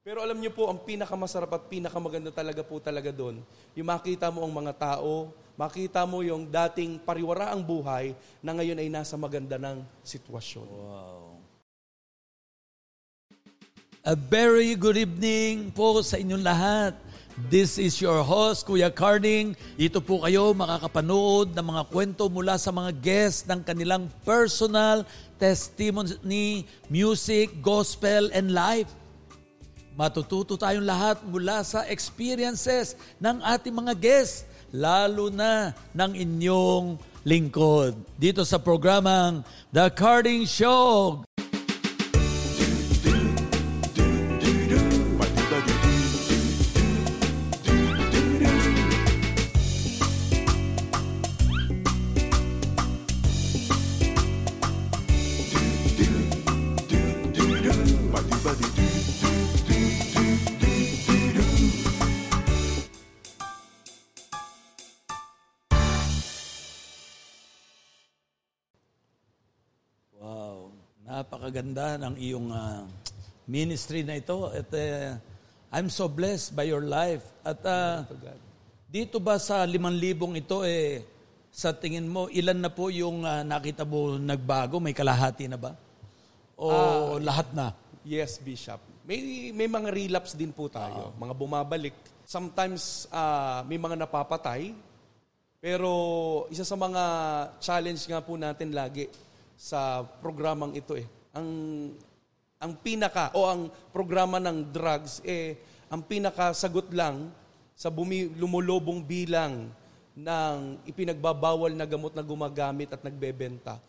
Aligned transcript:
Pero 0.00 0.24
alam 0.24 0.40
niyo 0.40 0.48
po, 0.56 0.64
ang 0.64 0.80
pinakamasarap 0.80 1.60
at 1.60 1.68
pinakamaganda 1.68 2.32
talaga 2.32 2.64
po 2.64 2.80
talaga 2.80 3.12
doon, 3.12 3.44
yung 3.76 3.84
makita 3.84 4.32
mo 4.32 4.40
ang 4.40 4.48
mga 4.48 4.72
tao, 4.72 5.28
makita 5.60 6.08
mo 6.08 6.24
yung 6.24 6.48
dating 6.48 6.96
pariwaraang 7.04 7.60
buhay 7.60 8.16
na 8.40 8.56
ngayon 8.56 8.80
ay 8.80 8.88
nasa 8.88 9.20
maganda 9.20 9.60
ng 9.60 9.84
sitwasyon. 10.00 10.64
Wow. 10.72 11.36
A 14.00 14.16
very 14.16 14.72
good 14.72 14.96
evening 14.96 15.68
po 15.68 16.00
sa 16.00 16.16
inyong 16.16 16.48
lahat. 16.48 16.96
This 17.52 17.76
is 17.76 18.00
your 18.00 18.24
host, 18.24 18.64
Kuya 18.64 18.88
Carding. 18.88 19.52
Ito 19.76 20.00
po 20.00 20.24
kayo 20.24 20.56
makakapanood 20.56 21.52
ng 21.52 21.66
mga 21.76 21.82
kwento 21.92 22.24
mula 22.32 22.56
sa 22.56 22.72
mga 22.72 22.96
guests 23.04 23.44
ng 23.44 23.60
kanilang 23.60 24.08
personal 24.24 25.04
testimony, 25.36 26.68
music, 26.88 27.60
gospel, 27.60 28.32
and 28.32 28.52
life. 28.56 28.88
Matututo 30.00 30.56
tayong 30.56 30.88
lahat 30.88 31.20
mula 31.28 31.60
sa 31.60 31.84
experiences 31.84 32.96
ng 33.20 33.44
ating 33.44 33.84
mga 33.84 33.92
guests, 34.00 34.48
lalo 34.72 35.28
na 35.28 35.76
ng 35.92 36.16
inyong 36.16 36.96
lingkod. 37.20 38.00
Dito 38.16 38.40
sa 38.48 38.56
programang 38.56 39.44
The 39.68 39.92
Carding 39.92 40.48
Show. 40.48 41.20
Napakaganda 71.50 71.98
ng 71.98 72.14
iyong 72.14 72.48
ah, 72.54 72.86
ministry 73.50 74.06
na 74.06 74.14
ito. 74.14 74.46
At 74.54 74.70
eh, 74.70 75.18
I'm 75.74 75.90
so 75.90 76.06
blessed 76.06 76.54
by 76.54 76.70
your 76.70 76.86
life. 76.86 77.26
At 77.42 77.58
ah, 77.66 78.06
dito 78.86 79.18
ba 79.18 79.34
sa 79.42 79.66
limang 79.66 79.98
libong 79.98 80.38
ito, 80.38 80.62
eh, 80.62 81.02
sa 81.50 81.74
tingin 81.74 82.06
mo, 82.06 82.30
ilan 82.30 82.62
na 82.62 82.70
po 82.70 82.86
yung 82.88 83.26
ah, 83.26 83.42
nakita 83.42 83.82
mo 83.82 84.14
nagbago? 84.14 84.78
May 84.78 84.94
kalahati 84.94 85.50
na 85.50 85.58
ba? 85.58 85.74
O 86.54 87.18
lahat 87.18 87.50
na? 87.50 87.74
Yes, 88.06 88.38
Bishop. 88.38 88.78
May, 89.02 89.50
may 89.50 89.66
mga 89.66 89.90
relapse 89.90 90.38
din 90.38 90.54
po 90.54 90.70
tayo, 90.70 91.10
mga 91.18 91.34
bumabalik. 91.34 91.96
Sometimes 92.22 93.10
ah, 93.10 93.66
may 93.66 93.74
mga 93.74 93.98
napapatay, 94.06 94.70
pero 95.58 95.90
isa 96.46 96.62
sa 96.62 96.78
mga 96.78 97.02
challenge 97.58 98.06
nga 98.06 98.22
po 98.22 98.38
natin 98.38 98.70
lagi 98.70 99.10
sa 99.60 100.00
programang 100.24 100.72
ito 100.72 100.96
eh, 100.96 101.04
ang 101.34 101.48
ang 102.60 102.72
pinaka 102.80 103.32
o 103.32 103.48
ang 103.48 103.72
programa 103.94 104.36
ng 104.36 104.68
drugs 104.68 105.24
eh 105.24 105.56
ang 105.88 106.04
pinaka 106.04 106.52
sagot 106.52 106.92
lang 106.92 107.32
sa 107.72 107.88
bumi, 107.88 108.28
lumulobong 108.36 109.00
bilang 109.00 109.72
ng 110.12 110.84
ipinagbabawal 110.84 111.72
na 111.72 111.88
gamot 111.88 112.12
na 112.12 112.20
gumagamit 112.20 112.92
at 112.92 113.00
nagbebenta 113.00 113.80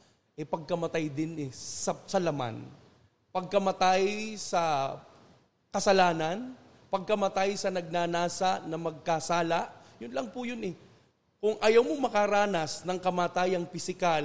eh 0.41 0.47
pagkamatay 0.47 1.05
din 1.11 1.49
eh 1.49 1.51
sa, 1.53 1.93
sa 2.07 2.17
laman. 2.17 2.63
Pagkamatay 3.29 4.33
sa 4.41 4.95
kasalanan, 5.69 6.57
pagkamatay 6.89 7.55
sa 7.55 7.69
nagnanasa 7.71 8.65
na 8.65 8.75
magkasala, 8.75 9.69
yun 10.01 10.11
lang 10.11 10.27
po 10.33 10.43
yun 10.43 10.73
eh. 10.73 10.75
Kung 11.41 11.61
ayaw 11.61 11.85
mo 11.85 11.93
makaranas 11.97 12.81
ng 12.81 12.97
kamatayang 12.97 13.69
pisikal 13.69 14.23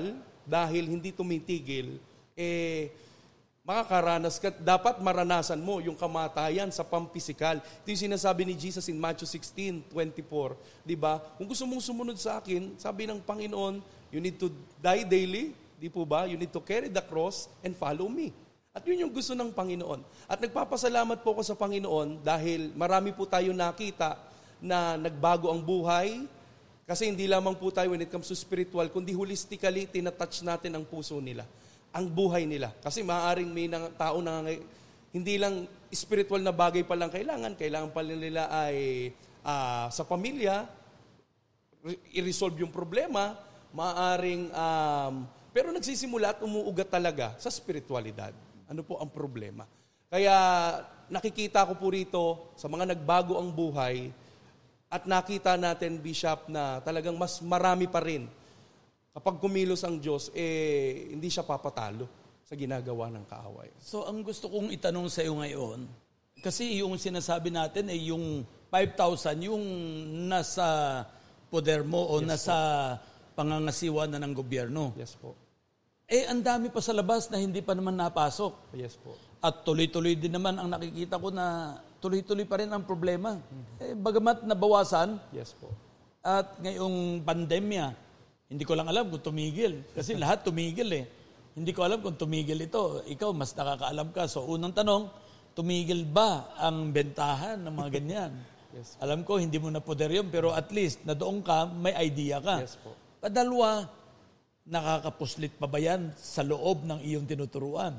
dahil 0.48 0.88
hindi 0.88 1.12
tumitigil, 1.12 2.00
eh, 2.32 2.92
makakaranas 3.66 4.38
ka, 4.38 4.54
dapat 4.54 5.02
maranasan 5.02 5.58
mo 5.58 5.82
yung 5.82 5.98
kamatayan 5.98 6.70
sa 6.70 6.86
pampisikal. 6.86 7.58
Ito 7.58 7.90
yung 7.90 8.14
sinasabi 8.14 8.46
ni 8.46 8.54
Jesus 8.54 8.86
in 8.86 8.94
Matthew 8.94 9.26
16, 9.26 9.90
24. 9.90 10.86
Di 10.86 10.94
ba? 10.94 11.18
Kung 11.34 11.50
gusto 11.50 11.66
mong 11.66 11.82
sumunod 11.82 12.14
sa 12.14 12.38
akin, 12.38 12.78
sabi 12.78 13.10
ng 13.10 13.18
Panginoon, 13.26 13.82
you 14.14 14.22
need 14.22 14.38
to 14.38 14.54
die 14.78 15.02
daily, 15.02 15.50
di 15.82 15.90
po 15.90 16.06
ba? 16.06 16.30
You 16.30 16.38
need 16.38 16.54
to 16.54 16.62
carry 16.62 16.86
the 16.86 17.02
cross 17.02 17.50
and 17.66 17.74
follow 17.74 18.06
me. 18.06 18.30
At 18.70 18.86
yun 18.86 19.02
yung 19.02 19.10
gusto 19.10 19.34
ng 19.34 19.50
Panginoon. 19.50 20.30
At 20.30 20.38
nagpapasalamat 20.38 21.26
po 21.26 21.34
ako 21.34 21.42
sa 21.42 21.58
Panginoon 21.58 22.22
dahil 22.22 22.70
marami 22.78 23.10
po 23.18 23.26
tayo 23.26 23.50
nakita 23.50 24.14
na 24.62 24.94
nagbago 24.94 25.50
ang 25.50 25.58
buhay, 25.58 26.22
kasi 26.86 27.10
hindi 27.10 27.26
lamang 27.26 27.58
po 27.58 27.74
tayo 27.74 27.90
when 27.90 27.98
it 27.98 28.14
comes 28.14 28.30
to 28.30 28.38
spiritual, 28.38 28.86
kundi 28.94 29.10
holistically, 29.10 29.90
tinatouch 29.90 30.46
natin 30.46 30.70
ang 30.78 30.86
puso 30.86 31.18
nila, 31.18 31.42
ang 31.96 32.12
buhay 32.12 32.44
nila. 32.44 32.76
Kasi 32.84 33.00
maaaring 33.00 33.48
may 33.48 33.72
nang, 33.72 33.88
tao 33.96 34.20
na 34.20 34.44
hindi 35.16 35.34
lang 35.40 35.64
spiritual 35.88 36.44
na 36.44 36.52
bagay 36.52 36.84
pa 36.84 36.92
lang 36.92 37.08
kailangan, 37.08 37.56
kailangan 37.56 37.90
pa 37.96 38.04
nila 38.04 38.52
ay 38.52 39.08
ah, 39.40 39.88
sa 39.88 40.04
pamilya, 40.04 40.68
re- 41.80 42.02
i-resolve 42.12 42.60
yung 42.60 42.74
problema, 42.74 43.32
maaaring, 43.72 44.52
um, 44.52 45.24
pero 45.56 45.72
nagsisimula 45.72 46.36
at 46.36 46.44
umuugat 46.44 46.92
talaga 46.92 47.32
sa 47.40 47.48
spiritualidad. 47.48 48.36
Ano 48.68 48.84
po 48.84 49.00
ang 49.00 49.08
problema? 49.08 49.64
Kaya 50.12 50.36
nakikita 51.08 51.64
ko 51.64 51.80
po 51.80 51.88
rito 51.88 52.52
sa 52.60 52.68
mga 52.68 52.92
nagbago 52.92 53.40
ang 53.40 53.48
buhay, 53.48 54.12
at 54.86 55.02
nakita 55.02 55.58
natin, 55.58 55.98
Bishop, 55.98 56.46
na 56.46 56.78
talagang 56.78 57.18
mas 57.18 57.42
marami 57.42 57.90
pa 57.90 57.98
rin. 57.98 58.30
Kapag 59.16 59.40
kumilos 59.40 59.80
ang 59.80 59.96
Diyos, 59.96 60.28
eh, 60.36 61.08
hindi 61.16 61.32
siya 61.32 61.40
papatalo 61.40 62.04
sa 62.44 62.52
ginagawa 62.52 63.08
ng 63.08 63.24
kaaway. 63.24 63.72
So 63.80 64.04
ang 64.04 64.20
gusto 64.20 64.52
kong 64.52 64.68
itanong 64.76 65.08
sa 65.08 65.24
iyo 65.24 65.40
ngayon, 65.40 65.88
kasi 66.44 66.84
yung 66.84 67.00
sinasabi 67.00 67.48
natin 67.48 67.88
ay 67.88 68.12
yung 68.12 68.44
5,000 68.68 69.40
yung 69.48 69.64
nasa 70.28 71.00
poder 71.48 71.80
mo 71.80 72.12
o 72.12 72.20
nasa 72.20 72.54
pangangasiwa 73.32 74.04
na 74.04 74.20
ng 74.20 74.36
gobyerno. 74.36 74.92
Yes 75.00 75.16
po. 75.16 75.32
Eh, 76.06 76.28
ang 76.28 76.44
dami 76.44 76.68
pa 76.68 76.84
sa 76.84 76.92
labas 76.92 77.32
na 77.32 77.40
hindi 77.40 77.64
pa 77.64 77.72
naman 77.72 77.96
napasok. 77.96 78.76
Yes 78.76 79.00
po. 79.00 79.16
At 79.40 79.64
tuloy-tuloy 79.64 80.12
din 80.12 80.36
naman 80.36 80.60
ang 80.60 80.68
nakikita 80.70 81.16
ko 81.16 81.32
na 81.32 81.80
tuloy-tuloy 82.04 82.44
pa 82.44 82.60
rin 82.60 82.68
ang 82.68 82.84
problema. 82.84 83.40
Eh, 83.80 83.96
bagamat 83.96 84.44
nabawasan, 84.44 85.16
Yes 85.32 85.56
po. 85.56 85.72
at 86.20 86.60
ngayong 86.60 87.24
pandemya, 87.24 88.05
hindi 88.46 88.64
ko 88.64 88.72
lang 88.78 88.86
alam 88.86 89.10
kung 89.10 89.22
tumigil. 89.22 89.82
Kasi 89.92 90.14
lahat 90.22 90.46
tumigil 90.46 90.88
eh. 90.92 91.04
Hindi 91.56 91.72
ko 91.72 91.82
alam 91.82 92.04
kung 92.04 92.14
tumigil 92.14 92.60
ito. 92.62 93.02
Ikaw, 93.06 93.30
mas 93.32 93.56
nakakaalam 93.56 94.08
ka. 94.12 94.28
So, 94.28 94.44
unang 94.46 94.76
tanong, 94.76 95.08
tumigil 95.56 96.04
ba 96.04 96.52
ang 96.60 96.92
bentahan 96.92 97.58
ng 97.64 97.74
mga 97.74 97.90
ganyan? 98.00 98.32
Yes. 98.76 99.00
Alam 99.00 99.24
ko, 99.24 99.40
hindi 99.40 99.56
mo 99.56 99.72
na 99.72 99.80
poder 99.80 100.12
yun, 100.12 100.28
pero 100.28 100.52
at 100.52 100.68
least, 100.68 101.00
na 101.08 101.16
doon 101.16 101.40
ka, 101.40 101.64
may 101.64 101.96
idea 101.96 102.44
ka. 102.44 102.60
Yes 102.60 102.76
po. 102.76 102.92
Padalwa, 103.18 103.88
nakakapuslit 104.68 105.56
pa 105.56 105.64
ba 105.70 105.78
yan 105.80 106.12
sa 106.18 106.44
loob 106.44 106.84
ng 106.84 107.00
iyong 107.00 107.24
tinuturuan? 107.24 107.96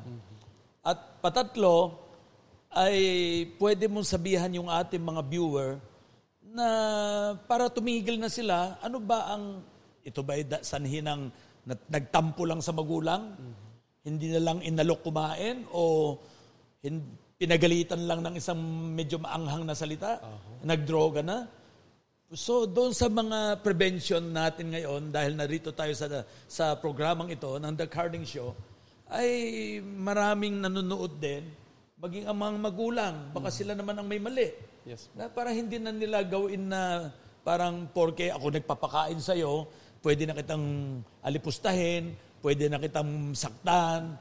At 0.85 1.19
patatlo, 1.23 2.07
ay 2.77 2.99
pwede 3.57 3.87
mong 3.87 4.05
sabihan 4.05 4.51
yung 4.51 4.69
ating 4.69 5.01
mga 5.01 5.21
viewer 5.25 5.81
na 6.43 6.67
para 7.47 7.71
tumigil 7.71 8.19
na 8.19 8.29
sila, 8.29 8.75
ano 8.83 8.99
ba 8.99 9.33
ang, 9.33 9.63
ito 10.07 10.23
ba 10.23 10.39
sanhi 10.63 11.03
ng 11.03 11.21
nagtampo 11.67 12.47
lang 12.47 12.63
sa 12.63 12.71
magulang? 12.71 13.35
Hindi 14.07 14.31
na 14.31 14.39
lang 14.39 14.63
inalok 14.63 15.03
kumain? 15.03 15.67
O 15.75 16.15
hin- 16.79 17.35
pinagalitan 17.35 18.07
lang 18.07 18.23
ng 18.23 18.39
isang 18.39 18.57
medyo 18.95 19.19
maanghang 19.19 19.67
na 19.67 19.75
salita? 19.75 20.23
Nagdroga 20.63 21.19
na? 21.19 21.43
So 22.31 22.67
doon 22.67 22.91
sa 22.91 23.11
mga 23.11 23.63
prevention 23.63 24.31
natin 24.31 24.71
ngayon 24.71 25.11
dahil 25.11 25.35
narito 25.35 25.71
tayo 25.71 25.95
sa 25.95 26.23
sa 26.47 26.75
programang 26.75 27.31
ito 27.31 27.55
ng 27.55 27.71
The 27.71 27.87
Carding 27.87 28.27
Show 28.27 28.51
ay 29.07 29.29
maraming 29.79 30.59
nanonood 30.59 31.23
din 31.23 31.47
maging 31.97 32.27
ang 32.27 32.35
mga 32.35 32.57
magulang 32.59 33.15
baka 33.31 33.47
sila 33.47 33.73
naman 33.73 33.95
ang 33.95 34.07
may 34.07 34.19
mali. 34.19 34.51
Yes. 34.83 35.07
Na 35.15 35.31
para 35.31 35.55
hindi 35.55 35.79
na 35.79 35.95
nila 35.95 36.19
gawin 36.27 36.67
na 36.67 37.11
parang 37.47 37.87
porke 37.95 38.27
ako 38.27 38.59
nagpapakain 38.59 39.23
sa 39.23 39.31
iyo, 39.31 39.71
pwede 40.01 40.23
na 40.25 40.37
kitang 40.37 40.99
alipustahin, 41.21 42.13
pwede 42.41 42.69
na 42.69 42.77
kitang 42.81 43.33
saktan. 43.33 44.17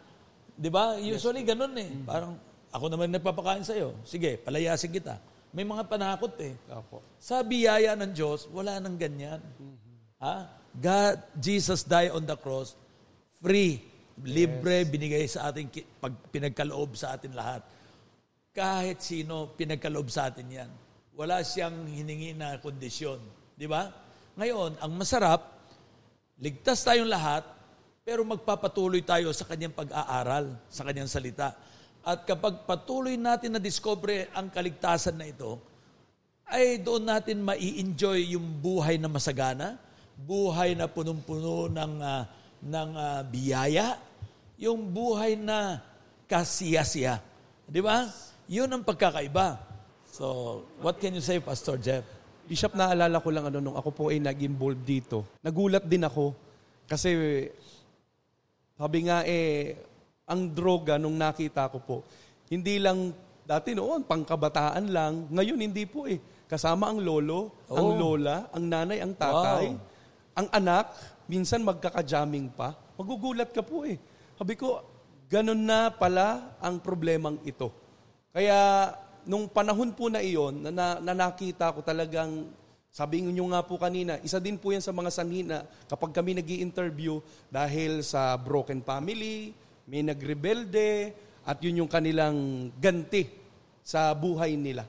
'Di 0.56 0.69
ba? 0.73 0.96
Usually 0.99 1.44
ganun 1.44 1.75
eh. 1.76 1.90
Parang 2.05 2.37
ako 2.73 2.93
naman 2.93 3.12
nagpapakain 3.12 3.64
sa 3.64 3.76
iyo. 3.76 3.96
Sige, 4.05 4.37
palayasin 4.40 4.93
kita. 4.93 5.17
May 5.56 5.64
mga 5.64 5.88
panakot 5.88 6.37
eh. 6.44 6.52
Opo. 6.69 7.00
Sa 7.17 7.40
biyaya 7.40 7.96
ng 7.96 8.12
Diyos, 8.12 8.44
wala 8.52 8.76
nang 8.76 9.00
ganyan. 9.00 9.40
Ha? 10.20 10.44
God, 10.76 11.17
Jesus 11.40 11.88
died 11.88 12.12
on 12.12 12.29
the 12.29 12.37
cross, 12.37 12.76
free, 13.40 13.81
libre, 14.20 14.84
binigay 14.84 15.25
sa 15.25 15.49
atin, 15.49 15.72
pag 15.96 16.12
pinagkaloob 16.29 16.93
sa 16.93 17.17
atin 17.17 17.32
lahat. 17.32 17.64
kahit 18.56 19.05
sino 19.05 19.52
pinagkaloob 19.52 20.08
sa 20.08 20.32
atin 20.32 20.49
yan. 20.49 20.70
Wala 21.12 21.44
siyang 21.44 21.84
hiningi 21.84 22.32
na 22.32 22.56
kondisyon. 22.56 23.20
Di 23.52 23.69
ba? 23.69 23.93
Ngayon, 24.40 24.81
ang 24.81 24.93
masarap, 24.96 25.56
ligtas 26.37 26.85
tayong 26.85 27.09
lahat, 27.09 27.44
pero 28.06 28.23
magpapatuloy 28.23 29.03
tayo 29.03 29.33
sa 29.35 29.49
kanyang 29.49 29.75
pag-aaral, 29.75 30.55
sa 30.71 30.87
kanyang 30.87 31.11
salita. 31.11 31.56
At 32.06 32.23
kapag 32.23 32.62
patuloy 32.62 33.19
natin 33.19 33.59
na 33.59 33.61
discover 33.61 34.31
ang 34.31 34.47
kaligtasan 34.47 35.19
na 35.19 35.27
ito, 35.27 35.59
ay 36.47 36.79
doon 36.79 37.03
natin 37.03 37.43
mai-enjoy 37.43 38.38
yung 38.38 38.47
buhay 38.62 38.94
na 38.94 39.11
masagana, 39.11 39.75
buhay 40.15 40.79
na 40.79 40.87
punong-puno 40.87 41.67
ng, 41.67 41.93
uh, 41.99 42.23
ng 42.62 42.91
uh, 42.94 43.21
biyaya, 43.27 43.99
yung 44.55 44.87
buhay 44.87 45.35
na 45.35 45.82
kasiyasiya. 46.31 47.19
Di 47.67 47.82
ba? 47.82 48.06
Yun 48.47 48.71
ang 48.71 48.82
pagkakaiba. 48.87 49.59
So, 50.15 50.62
what 50.79 51.03
can 51.03 51.19
you 51.19 51.21
say, 51.21 51.43
Pastor 51.43 51.77
Jeff? 51.82 52.16
Bishop, 52.46 52.78
naalala 52.78 53.19
ko 53.19 53.28
lang 53.34 53.50
ano, 53.50 53.58
nung 53.58 53.76
ako 53.76 53.90
po 53.90 54.02
ay 54.08 54.22
nag-involve 54.22 54.81
dito. 54.87 55.26
Nagulat 55.43 55.84
din 55.84 56.06
ako 56.06 56.32
kasi 56.87 57.10
sabi 58.78 59.10
nga 59.10 59.26
eh, 59.26 59.75
ang 60.26 60.46
droga 60.50 60.96
nung 60.96 61.19
nakita 61.19 61.66
ko 61.70 61.78
po, 61.82 61.96
hindi 62.46 62.78
lang 62.78 63.10
dati 63.46 63.75
noon, 63.75 64.06
pangkabataan 64.06 64.90
lang. 64.90 65.31
Ngayon, 65.31 65.58
hindi 65.58 65.87
po 65.87 66.06
eh. 66.06 66.19
Kasama 66.46 66.90
ang 66.90 67.02
lolo, 67.02 67.66
oh. 67.70 67.75
ang 67.75 67.88
lola, 67.98 68.50
ang 68.54 68.64
nanay, 68.66 68.98
ang 69.02 69.14
tatay. 69.14 69.66
Wow 69.75 69.94
ang 70.37 70.48
anak, 70.52 70.93
minsan 71.32 71.64
magkakajaming 71.64 72.52
pa, 72.52 72.76
magugulat 73.00 73.48
ka 73.56 73.64
po 73.64 73.88
eh. 73.88 73.96
Sabi 74.37 74.52
ko, 74.52 74.84
ganun 75.32 75.64
na 75.64 75.88
pala 75.88 76.60
ang 76.60 76.76
problemang 76.76 77.40
ito. 77.48 77.72
Kaya, 78.37 78.93
nung 79.26 79.50
panahon 79.50 79.90
po 79.90 80.06
na 80.06 80.23
iyon, 80.23 80.62
na, 80.62 80.70
na, 80.70 80.87
na 81.02 81.12
nakita 81.26 81.75
ko 81.75 81.82
talagang, 81.82 82.46
sabi 82.94 83.20
niyo 83.20 83.44
nga 83.50 83.61
po 83.61 83.76
kanina, 83.76 84.17
isa 84.23 84.38
din 84.38 84.56
po 84.56 84.70
yan 84.70 84.81
sa 84.81 84.94
mga 84.94 85.11
sanhina 85.11 85.58
kapag 85.90 86.14
kami 86.14 86.38
nag 86.38 86.49
interview 86.49 87.19
dahil 87.50 88.00
sa 88.06 88.38
broken 88.38 88.81
family, 88.81 89.50
may 89.84 90.00
nagrebelde, 90.06 91.12
at 91.46 91.58
yun 91.62 91.84
yung 91.84 91.90
kanilang 91.90 92.70
ganti 92.78 93.31
sa 93.87 94.11
buhay 94.14 94.58
nila. 94.58 94.82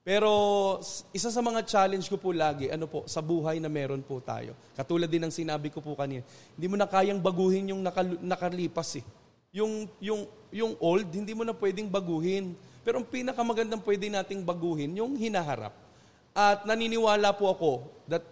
Pero 0.00 0.80
isa 1.12 1.28
sa 1.28 1.44
mga 1.44 1.60
challenge 1.68 2.08
ko 2.08 2.16
po 2.16 2.32
lagi, 2.32 2.72
ano 2.72 2.88
po, 2.88 3.04
sa 3.04 3.20
buhay 3.20 3.60
na 3.60 3.68
meron 3.68 4.00
po 4.00 4.16
tayo. 4.24 4.56
Katulad 4.72 5.12
din 5.12 5.20
ng 5.28 5.34
sinabi 5.34 5.68
ko 5.68 5.84
po 5.84 5.92
kanina, 5.92 6.24
hindi 6.56 6.66
mo 6.72 6.76
na 6.80 6.88
kayang 6.88 7.20
baguhin 7.20 7.76
yung 7.76 7.84
nakal- 7.84 8.20
nakalipas 8.24 8.96
eh. 8.96 9.04
Yung, 9.52 9.84
yung, 10.00 10.24
yung 10.48 10.72
old, 10.80 11.04
hindi 11.12 11.36
mo 11.36 11.44
na 11.44 11.52
pwedeng 11.52 11.90
baguhin. 11.92 12.56
Pero 12.90 12.98
ang 12.98 13.06
pinakamagandang 13.06 13.86
pwede 13.86 14.10
nating 14.10 14.42
baguhin, 14.42 14.98
yung 14.98 15.14
hinaharap. 15.14 15.70
At 16.34 16.66
naniniwala 16.66 17.30
po 17.38 17.46
ako 17.46 17.70
that 18.10 18.26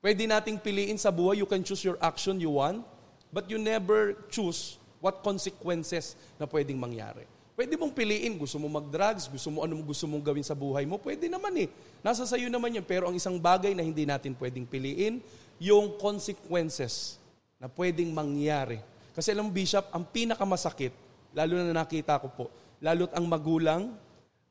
pwede 0.00 0.24
nating 0.24 0.64
piliin 0.64 0.96
sa 0.96 1.12
buhay, 1.12 1.44
you 1.44 1.44
can 1.44 1.60
choose 1.60 1.84
your 1.84 2.00
action 2.00 2.40
you 2.40 2.56
want, 2.56 2.80
but 3.28 3.52
you 3.52 3.60
never 3.60 4.16
choose 4.32 4.80
what 4.96 5.20
consequences 5.20 6.16
na 6.40 6.48
pwedeng 6.48 6.80
mangyari. 6.80 7.28
Pwede 7.52 7.76
mong 7.76 7.92
piliin, 7.92 8.40
gusto 8.40 8.56
mo 8.56 8.64
mag-drugs, 8.72 9.28
gusto 9.28 9.52
mo 9.52 9.60
ano 9.60 9.76
gusto 9.84 10.08
mong 10.08 10.24
gawin 10.24 10.40
sa 10.40 10.56
buhay 10.56 10.88
mo, 10.88 10.96
pwede 10.96 11.28
naman 11.28 11.52
eh. 11.60 11.68
Nasa 12.00 12.24
sayo 12.24 12.48
naman 12.48 12.72
yun. 12.72 12.88
Pero 12.88 13.12
ang 13.12 13.16
isang 13.20 13.36
bagay 13.36 13.76
na 13.76 13.84
hindi 13.84 14.08
natin 14.08 14.32
pwedeng 14.40 14.64
piliin, 14.64 15.20
yung 15.60 16.00
consequences 16.00 17.20
na 17.60 17.68
pwedeng 17.68 18.08
mangyari. 18.08 18.80
Kasi 19.12 19.36
alam 19.36 19.52
Bishop, 19.52 19.84
ang 19.92 20.08
pinakamasakit, 20.08 20.96
lalo 21.36 21.60
na 21.60 21.76
nakita 21.76 22.16
ko 22.16 22.32
po, 22.32 22.48
lalo't 22.82 23.14
ang 23.14 23.24
magulang, 23.30 23.94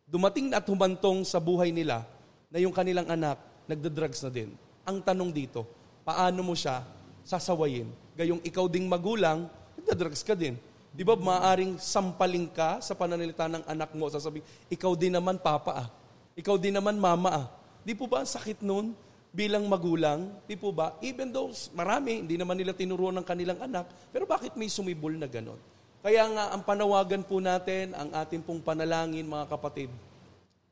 dumating 0.08 0.56
at 0.56 0.64
humantong 0.64 1.28
sa 1.28 1.44
buhay 1.44 1.76
nila 1.76 2.08
na 2.48 2.58
yung 2.64 2.72
kanilang 2.72 3.06
anak 3.12 3.36
nagda-drugs 3.68 4.24
na 4.24 4.32
din. 4.32 4.56
Ang 4.88 5.04
tanong 5.04 5.30
dito, 5.36 5.68
paano 6.08 6.40
mo 6.40 6.56
siya 6.56 6.88
sasawayin? 7.28 7.92
Gayong 8.16 8.40
ikaw 8.42 8.72
ding 8.72 8.88
magulang, 8.88 9.52
nagda-drugs 9.76 10.24
ka 10.24 10.32
din 10.32 10.56
Di 10.92 11.08
ba 11.08 11.16
maaring 11.16 11.80
sampaling 11.80 12.52
ka 12.52 12.84
sa 12.84 12.92
pananalita 12.92 13.48
ng 13.48 13.64
anak 13.64 13.96
mo, 13.96 14.12
sasabihin, 14.12 14.44
ikaw 14.68 14.92
din 14.92 15.16
naman 15.16 15.40
papa 15.40 15.72
ah. 15.72 15.88
Ikaw 16.36 16.60
din 16.60 16.76
naman 16.76 17.00
mama 17.00 17.30
ah. 17.32 17.46
Di 17.88 17.96
po 17.96 18.12
ba 18.12 18.28
sakit 18.28 18.60
nun 18.60 18.92
bilang 19.32 19.72
magulang? 19.72 20.28
Di 20.44 20.60
po 20.60 20.76
ba? 20.76 21.00
Even 21.00 21.32
though 21.32 21.48
marami, 21.72 22.20
hindi 22.20 22.36
naman 22.36 22.60
nila 22.60 22.76
tinuruan 22.76 23.16
ng 23.16 23.24
kanilang 23.24 23.64
anak, 23.64 23.88
pero 24.12 24.28
bakit 24.28 24.52
may 24.60 24.68
sumibol 24.68 25.16
na 25.16 25.32
ganon? 25.32 25.56
Kaya 26.02 26.26
nga, 26.34 26.44
ang 26.58 26.66
panawagan 26.66 27.22
po 27.22 27.38
natin, 27.38 27.94
ang 27.94 28.10
ating 28.26 28.42
pong 28.42 28.58
panalangin, 28.58 29.22
mga 29.22 29.46
kapatid, 29.46 29.94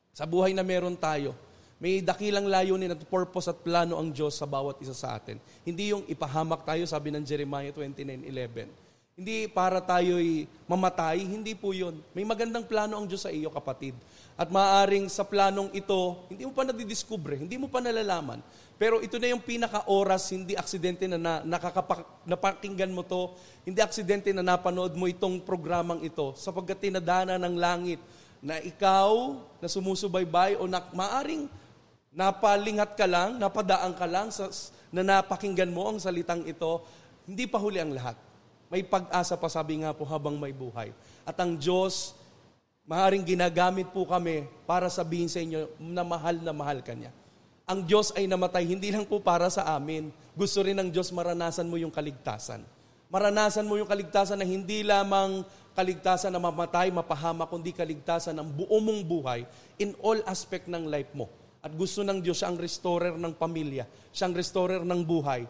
sa 0.09 0.25
buhay 0.25 0.57
na 0.57 0.65
meron 0.65 0.97
tayo, 0.97 1.37
may 1.77 2.01
dakilang 2.01 2.49
layunin 2.49 2.91
at 2.91 3.01
purpose 3.07 3.47
at 3.47 3.61
plano 3.61 3.95
ang 3.95 4.09
Diyos 4.09 4.35
sa 4.35 4.49
bawat 4.49 4.81
isa 4.81 4.91
sa 4.91 5.15
atin. 5.15 5.37
Hindi 5.63 5.93
yung 5.93 6.03
ipahamak 6.09 6.65
tayo, 6.65 6.83
sabi 6.89 7.13
ng 7.13 7.23
Jeremiah 7.23 7.71
29.11 7.71 8.88
hindi 9.19 9.51
para 9.51 9.83
tayo'y 9.83 10.47
mamatay, 10.63 11.27
hindi 11.27 11.51
po 11.51 11.75
yun. 11.75 11.99
May 12.15 12.23
magandang 12.23 12.63
plano 12.63 12.95
ang 12.95 13.03
Diyos 13.03 13.27
sa 13.27 13.35
iyo, 13.35 13.51
kapatid. 13.51 13.91
At 14.39 14.47
maaring 14.47 15.11
sa 15.11 15.27
planong 15.27 15.75
ito, 15.75 16.23
hindi 16.31 16.47
mo 16.47 16.55
pa 16.55 16.63
nadidiskubre, 16.63 17.35
hindi 17.35 17.59
mo 17.59 17.67
pa 17.67 17.83
nalalaman. 17.83 18.39
Pero 18.79 19.03
ito 19.03 19.19
na 19.19 19.27
yung 19.27 19.43
pinaka-oras, 19.43 20.31
hindi 20.31 20.55
aksidente 20.55 21.03
na, 21.03 21.19
na 21.19 21.43
nakakapak, 21.43 22.23
napakinggan 22.23 22.95
mo 22.95 23.03
to, 23.03 23.35
hindi 23.67 23.83
aksidente 23.83 24.31
na 24.31 24.39
napanood 24.39 24.95
mo 24.95 25.03
itong 25.11 25.43
programang 25.43 25.99
ito, 25.99 26.31
sapagkat 26.39 26.79
tinadana 26.79 27.35
ng 27.35 27.59
langit 27.59 27.99
na 28.39 28.55
ikaw 28.63 29.35
na 29.59 29.67
sumusubaybay 29.67 30.55
o 30.55 30.63
na, 30.63 30.79
maaring 30.95 31.51
napalingat 32.15 32.95
ka 32.95 33.03
lang, 33.03 33.35
napadaan 33.35 33.91
ka 33.99 34.07
lang 34.07 34.31
sa, 34.31 34.47
na 34.95 35.03
napakinggan 35.03 35.67
mo 35.67 35.91
ang 35.91 35.99
salitang 35.99 36.47
ito, 36.47 36.87
hindi 37.27 37.43
pa 37.51 37.59
huli 37.59 37.83
ang 37.83 37.91
lahat 37.91 38.28
may 38.69 38.85
pag-asa 38.85 39.33
pa 39.33 39.49
sabi 39.49 39.81
nga 39.81 39.91
po 39.91 40.05
habang 40.05 40.37
may 40.37 40.53
buhay. 40.53 40.93
At 41.25 41.35
ang 41.41 41.57
Diyos, 41.57 42.13
maaaring 42.85 43.25
ginagamit 43.25 43.89
po 43.89 44.05
kami 44.05 44.45
para 44.69 44.87
sabihin 44.93 45.27
sa 45.27 45.41
inyo 45.41 45.73
na 45.81 46.05
mahal 46.05 46.37
na 46.37 46.53
mahal 46.53 46.85
ka 46.85 46.93
niya. 46.93 47.09
Ang 47.69 47.85
Diyos 47.85 48.13
ay 48.17 48.25
namatay 48.25 48.65
hindi 48.65 48.89
lang 48.89 49.05
po 49.05 49.21
para 49.21 49.49
sa 49.49 49.65
amin. 49.77 50.09
Gusto 50.33 50.65
rin 50.65 50.77
ng 50.77 50.89
Diyos 50.89 51.09
maranasan 51.13 51.69
mo 51.69 51.77
yung 51.77 51.93
kaligtasan. 51.93 52.65
Maranasan 53.09 53.65
mo 53.65 53.77
yung 53.77 53.89
kaligtasan 53.89 54.37
na 54.37 54.45
hindi 54.45 54.85
lamang 54.85 55.41
kaligtasan 55.73 56.29
na 56.29 56.41
mamatay, 56.41 56.93
mapahama, 56.93 57.49
kundi 57.49 57.73
kaligtasan 57.73 58.37
ng 58.37 58.47
buo 58.53 58.77
mong 58.77 59.01
buhay 59.05 59.45
in 59.81 59.97
all 60.01 60.17
aspect 60.29 60.69
ng 60.69 60.85
life 60.85 61.09
mo. 61.17 61.25
At 61.59 61.75
gusto 61.75 62.05
ng 62.05 62.23
Diyos 62.23 62.39
siya 62.39 62.53
ang 62.53 62.57
restorer 62.57 63.17
ng 63.17 63.33
pamilya, 63.35 63.83
siyang 64.15 64.31
restorer 64.31 64.81
ng 64.85 65.01
buhay, 65.03 65.43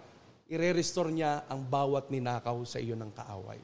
ire-restore 0.49 1.13
niya 1.13 1.45
ang 1.45 1.61
bawat 1.61 2.09
ninakaw 2.09 2.57
sa 2.65 2.81
iyo 2.81 2.97
ng 2.97 3.13
kaaway. 3.13 3.61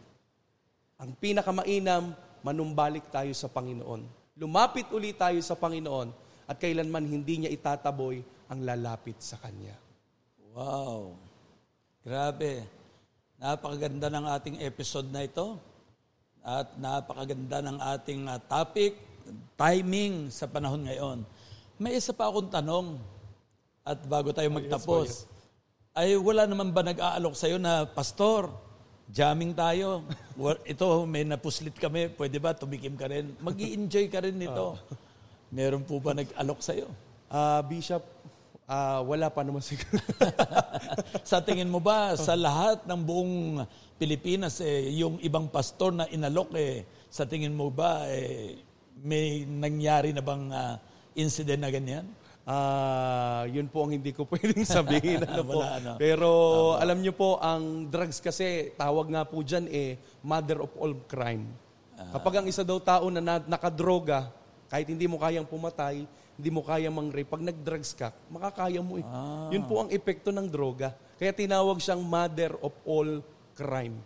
Ang 1.01 1.11
pinakamainam, 1.17 2.13
manumbalik 2.45 3.09
tayo 3.09 3.33
sa 3.33 3.49
Panginoon. 3.49 4.05
Lumapit 4.37 4.87
uli 4.93 5.11
tayo 5.17 5.41
sa 5.41 5.57
Panginoon 5.57 6.13
at 6.45 6.55
kailanman 6.61 7.09
hindi 7.09 7.41
niya 7.41 7.51
itataboy 7.51 8.21
ang 8.47 8.61
lalapit 8.61 9.17
sa 9.17 9.41
Kanya. 9.41 9.73
Wow! 10.53 11.17
Grabe. 12.05 12.63
Napakaganda 13.41 14.07
ng 14.13 14.25
ating 14.37 14.57
episode 14.61 15.09
na 15.09 15.25
ito. 15.25 15.57
At 16.45 16.77
napakaganda 16.77 17.65
ng 17.65 17.77
ating 17.81 18.29
uh, 18.29 18.37
topic, 18.45 18.93
timing 19.57 20.29
sa 20.29 20.45
panahon 20.45 20.85
ngayon. 20.85 21.25
May 21.81 21.97
isa 21.97 22.13
pa 22.13 22.29
akong 22.29 22.53
tanong 22.53 23.01
at 23.81 23.99
bago 24.05 24.29
tayo 24.29 24.47
magtapos. 24.53 25.34
Ay 25.95 26.19
wala 26.19 26.43
naman 26.43 26.75
ba 26.75 26.83
nag-aalok 26.83 27.39
sa'yo 27.39 27.55
na, 27.55 27.87
Pastor, 27.87 28.51
jamming 29.07 29.55
tayo. 29.55 30.03
Ito, 30.67 31.07
may 31.07 31.23
napuslit 31.23 31.71
kami. 31.79 32.11
Pwede 32.11 32.35
ba 32.35 32.51
tumikim 32.51 32.99
ka 32.99 33.07
rin? 33.07 33.31
mag 33.39 33.55
enjoy 33.55 34.11
ka 34.11 34.19
rin 34.19 34.35
nito. 34.35 34.75
Meron 35.55 35.87
po 35.87 36.03
ba 36.03 36.11
nag-alok 36.11 36.59
sa'yo? 36.59 36.91
Uh, 37.31 37.63
Bishop, 37.71 38.03
uh, 38.67 39.07
wala 39.07 39.31
pa 39.31 39.47
naman 39.47 39.63
siguro. 39.63 40.03
sa 41.31 41.39
tingin 41.39 41.71
mo 41.71 41.79
ba, 41.79 42.19
sa 42.19 42.35
lahat 42.35 42.83
ng 42.83 42.99
buong 42.99 43.63
Pilipinas, 43.95 44.59
eh, 44.59 44.91
yung 44.99 45.15
ibang 45.23 45.47
pastor 45.47 45.95
na 45.95 46.11
inalok, 46.11 46.59
eh, 46.59 46.83
sa 47.07 47.23
tingin 47.23 47.55
mo 47.55 47.71
ba, 47.71 48.03
eh, 48.11 48.59
may 48.99 49.47
nangyari 49.47 50.11
na 50.11 50.19
bang 50.19 50.51
uh, 50.51 50.75
incident 51.15 51.63
na 51.63 51.71
ganyan? 51.71 52.03
Uh, 52.45 53.49
yun 53.49 53.65
po 53.65 53.89
ang 53.89 53.97
hindi 53.97 54.13
ko 54.13 54.21
pwedeng 54.31 54.61
sabihin. 54.61 55.25
ano 55.25 55.41
po. 55.41 55.65
Wala, 55.65 55.81
ano. 55.81 55.91
Pero 55.97 56.29
Tama. 56.77 56.81
alam 56.85 56.97
nyo 57.01 57.13
po, 57.17 57.41
ang 57.41 57.89
drugs 57.89 58.21
kasi, 58.21 58.69
tawag 58.77 59.09
nga 59.09 59.25
po 59.25 59.41
dyan 59.41 59.65
eh, 59.65 59.97
mother 60.21 60.61
of 60.61 60.69
all 60.77 60.93
crime. 61.09 61.49
Uh, 61.97 62.05
Kapag 62.13 62.39
ang 62.39 62.45
isa 62.45 62.61
daw 62.61 62.77
tao 62.77 63.09
na, 63.09 63.17
na 63.17 63.41
nakadroga, 63.41 64.29
kahit 64.69 64.85
hindi 64.85 65.09
mo 65.09 65.17
kayang 65.17 65.49
pumatay, 65.49 66.05
hindi 66.35 66.49
mo 66.53 66.61
kayang 66.61 66.93
mang-rape, 66.93 67.31
pag 67.31 67.41
nag-drugs 67.41 67.97
ka, 67.97 68.13
makakaya 68.29 68.77
mo 68.77 69.01
eh. 69.01 69.05
Ah. 69.09 69.49
Yun 69.49 69.65
po 69.65 69.81
ang 69.81 69.89
epekto 69.89 70.29
ng 70.29 70.45
droga. 70.45 70.93
Kaya 71.17 71.33
tinawag 71.33 71.81
siyang 71.81 72.03
mother 72.05 72.53
of 72.61 72.75
all 72.85 73.23
crime. 73.57 73.97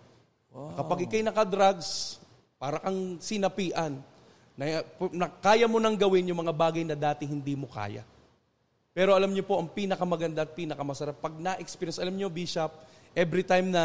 Wow. 0.53 0.79
Kapag 0.79 1.09
ikay 1.09 1.25
nakadrugs, 1.25 2.21
para 2.55 2.79
kang 2.79 3.19
sinapian, 3.19 3.99
Na, 4.59 4.83
na 5.15 5.31
kaya 5.31 5.71
mo 5.71 5.79
nang 5.79 5.95
gawin 5.95 6.27
yung 6.27 6.43
mga 6.43 6.51
bagay 6.51 6.83
na 6.83 6.91
dati 6.91 7.23
hindi 7.23 7.55
mo 7.55 7.63
kaya. 7.71 8.03
Pero 8.99 9.15
alam 9.15 9.31
niyo 9.31 9.47
po, 9.47 9.55
ang 9.55 9.71
pinakamaganda 9.71 10.43
at 10.43 10.51
pinakamasarap, 10.51 11.23
pag 11.23 11.31
na-experience, 11.39 12.03
alam 12.03 12.19
niyo, 12.19 12.27
Bishop, 12.27 12.67
every 13.15 13.47
time 13.47 13.71
na 13.71 13.83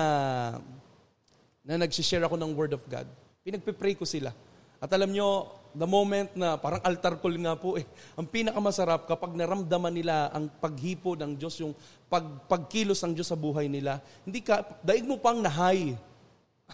na 1.63 1.79
nagsishare 1.79 2.27
ako 2.27 2.35
ng 2.35 2.51
Word 2.51 2.75
of 2.75 2.83
God, 2.91 3.07
pinagpipray 3.47 3.95
ko 3.95 4.03
sila. 4.03 4.35
At 4.83 4.91
alam 4.91 5.15
nyo, 5.15 5.55
the 5.71 5.87
moment 5.87 6.35
na 6.35 6.59
parang 6.59 6.83
altar 6.83 7.15
call 7.23 7.39
nga 7.39 7.55
po 7.55 7.79
eh, 7.79 7.87
ang 8.19 8.27
pinakamasarap 8.27 9.07
kapag 9.07 9.39
naramdaman 9.39 9.95
nila 9.95 10.35
ang 10.35 10.51
paghipo 10.51 11.15
ng 11.15 11.39
Diyos, 11.39 11.63
yung 11.63 11.79
pag, 12.11 12.27
pagkilos 12.51 12.99
ng 13.07 13.15
Diyos 13.15 13.31
sa 13.31 13.39
buhay 13.39 13.71
nila, 13.71 14.03
hindi 14.27 14.43
ka, 14.43 14.67
daig 14.83 15.07
mo 15.07 15.23
pang 15.23 15.39
nahay. 15.39 15.95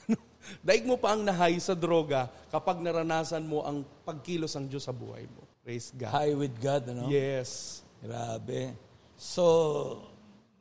daig 0.64 0.88
mo 0.88 0.96
pa 0.96 1.12
ang 1.12 1.28
nahay 1.28 1.60
sa 1.60 1.76
droga 1.76 2.32
kapag 2.48 2.80
naranasan 2.80 3.44
mo 3.44 3.68
ang 3.68 3.84
pagkilos 4.08 4.56
ng 4.56 4.64
Diyos 4.64 4.88
sa 4.88 4.96
buhay 4.96 5.28
mo. 5.28 5.44
Praise 5.60 5.92
God. 5.92 6.08
High 6.08 6.32
with 6.40 6.56
God, 6.56 6.88
ano? 6.88 7.12
Yes. 7.12 7.84
Grabe. 8.00 8.72
So, 9.20 9.44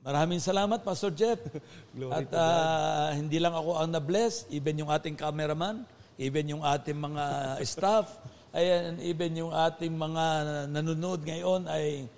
maraming 0.03 0.43
salamat, 0.43 0.83
Pastor 0.83 1.15
Jeff. 1.15 1.39
Glory 1.95 2.11
At 2.11 2.27
uh, 2.35 3.15
hindi 3.15 3.39
lang 3.39 3.55
ako 3.55 3.79
ang 3.79 3.95
na-bless, 3.95 4.43
even 4.51 4.83
yung 4.83 4.91
ating 4.91 5.15
cameraman, 5.15 5.87
even 6.19 6.51
yung 6.51 6.63
ating 6.67 6.99
mga 6.99 7.25
staff, 7.71 8.19
ayan, 8.51 8.99
even 8.99 9.31
yung 9.39 9.55
ating 9.55 9.95
mga 9.95 10.25
nanonood 10.67 11.23
ngayon 11.23 11.63
ay 11.71 12.11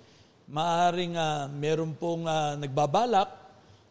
maaring 0.50 1.14
uh, 1.14 1.46
meron 1.54 1.94
pong 1.94 2.26
uh, 2.26 2.58
nagbabalak 2.58 3.30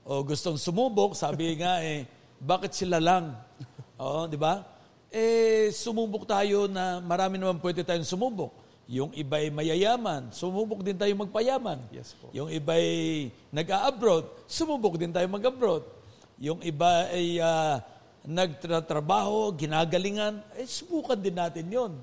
o 0.03 0.19
gustong 0.27 0.59
sumubok, 0.59 1.15
sabi 1.15 1.55
nga 1.55 1.79
eh, 1.79 2.03
bakit 2.43 2.75
sila 2.75 3.00
lang? 3.00 3.39
Oo, 4.03 4.27
di 4.27 4.35
ba? 4.35 4.67
Eh, 5.07 5.71
sumubok 5.71 6.27
tayo 6.27 6.67
na 6.67 7.00
marami 7.00 7.39
naman 7.39 7.63
pwede 7.63 7.88
tayong 7.88 8.03
sumubok. 8.03 8.61
Yung 8.91 9.15
iba 9.15 9.39
ay 9.39 9.48
mayayaman, 9.48 10.36
sumubok 10.36 10.83
din 10.83 11.00
tayo 11.00 11.15
magpayaman. 11.15 11.79
Yes 11.95 12.12
po. 12.19 12.27
Yung 12.36 12.51
iba 12.51 12.75
ay 12.75 13.31
nag-abroad, 13.48 14.27
sumubok 14.51 15.00
din 15.00 15.15
tayo 15.15 15.24
mag-abroad. 15.31 15.88
Yung 16.36 16.60
iba 16.60 17.07
ay 17.07 17.39
uh, 17.39 17.79
nagtratrabaho, 18.27 19.55
ginagalingan, 19.55 20.43
eh 20.60 20.67
subukan 20.67 21.15
din 21.15 21.39
natin 21.39 21.71
yon. 21.71 21.93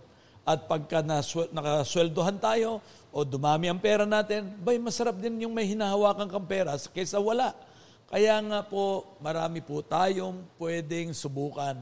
At 0.49 0.65
pagka 0.65 1.05
naswel, 1.05 1.53
nakasweldohan 1.53 2.41
tayo 2.41 2.81
o 3.13 3.21
dumami 3.21 3.69
ang 3.69 3.77
pera 3.77 4.09
natin, 4.09 4.49
bay 4.57 4.81
masarap 4.81 5.21
din 5.21 5.45
yung 5.45 5.53
may 5.53 5.69
hinahawakan 5.69 6.25
kang 6.25 6.49
pera 6.49 6.73
kaysa 6.89 7.21
wala. 7.21 7.53
Kaya 8.09 8.41
nga 8.41 8.65
po, 8.65 9.13
marami 9.21 9.61
po 9.61 9.85
tayong 9.85 10.57
pwedeng 10.57 11.13
subukan. 11.13 11.77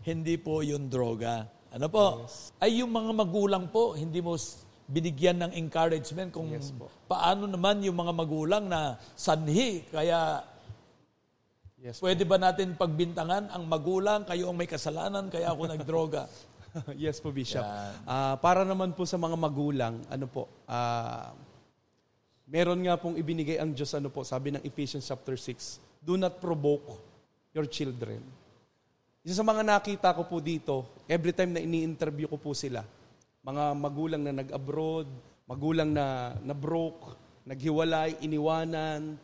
Hindi 0.00 0.40
po 0.40 0.64
yung 0.64 0.88
droga. 0.88 1.44
Ano 1.76 1.92
po? 1.92 2.24
Yes. 2.24 2.56
Ay 2.56 2.80
yung 2.80 2.88
mga 2.88 3.12
magulang 3.12 3.68
po, 3.68 3.92
hindi 3.92 4.24
mo 4.24 4.32
binigyan 4.88 5.44
ng 5.44 5.52
encouragement 5.52 6.32
kung 6.32 6.48
yes, 6.48 6.72
paano 7.04 7.44
naman 7.44 7.84
yung 7.84 8.00
mga 8.00 8.12
magulang 8.16 8.64
na 8.64 8.96
sanhi. 9.12 9.84
Kaya 9.92 10.40
yes, 11.76 12.00
pwede 12.00 12.24
ba 12.24 12.40
natin 12.40 12.80
pagbintangan 12.80 13.52
ang 13.52 13.68
magulang, 13.68 14.24
kayo 14.24 14.48
ang 14.48 14.56
may 14.56 14.64
kasalanan, 14.64 15.28
kaya 15.28 15.52
ako 15.52 15.68
nagdroga? 15.68 16.24
yes 16.96 17.20
po, 17.20 17.28
Bishop. 17.28 17.60
Uh, 18.08 18.40
para 18.40 18.64
naman 18.64 18.96
po 18.96 19.04
sa 19.04 19.20
mga 19.20 19.36
magulang, 19.36 20.00
ano 20.08 20.26
po, 20.32 20.48
uh, 20.64 21.28
meron 22.48 22.80
nga 22.88 22.96
pong 22.96 23.20
ibinigay 23.20 23.60
ang 23.60 23.76
Diyos, 23.76 23.92
ano 23.92 24.08
po, 24.08 24.24
sabi 24.24 24.48
ng 24.48 24.64
Ephesians 24.64 25.04
chapter 25.04 25.36
6, 25.36 26.00
do 26.00 26.16
not 26.16 26.40
provoke 26.40 26.88
your 27.52 27.68
children 27.68 28.45
isa 29.26 29.42
sa 29.42 29.50
mga 29.50 29.66
nakita 29.66 30.14
ko 30.14 30.22
po 30.22 30.38
dito, 30.38 30.86
every 31.10 31.34
time 31.34 31.50
na 31.50 31.58
ini-interview 31.58 32.30
ko 32.30 32.38
po 32.38 32.54
sila, 32.54 32.86
mga 33.42 33.74
magulang 33.74 34.22
na 34.22 34.30
nag-abroad, 34.30 35.10
magulang 35.50 35.90
na, 35.90 36.38
na 36.46 36.54
broke, 36.54 37.18
naghiwalay, 37.42 38.22
iniwanan. 38.22 39.18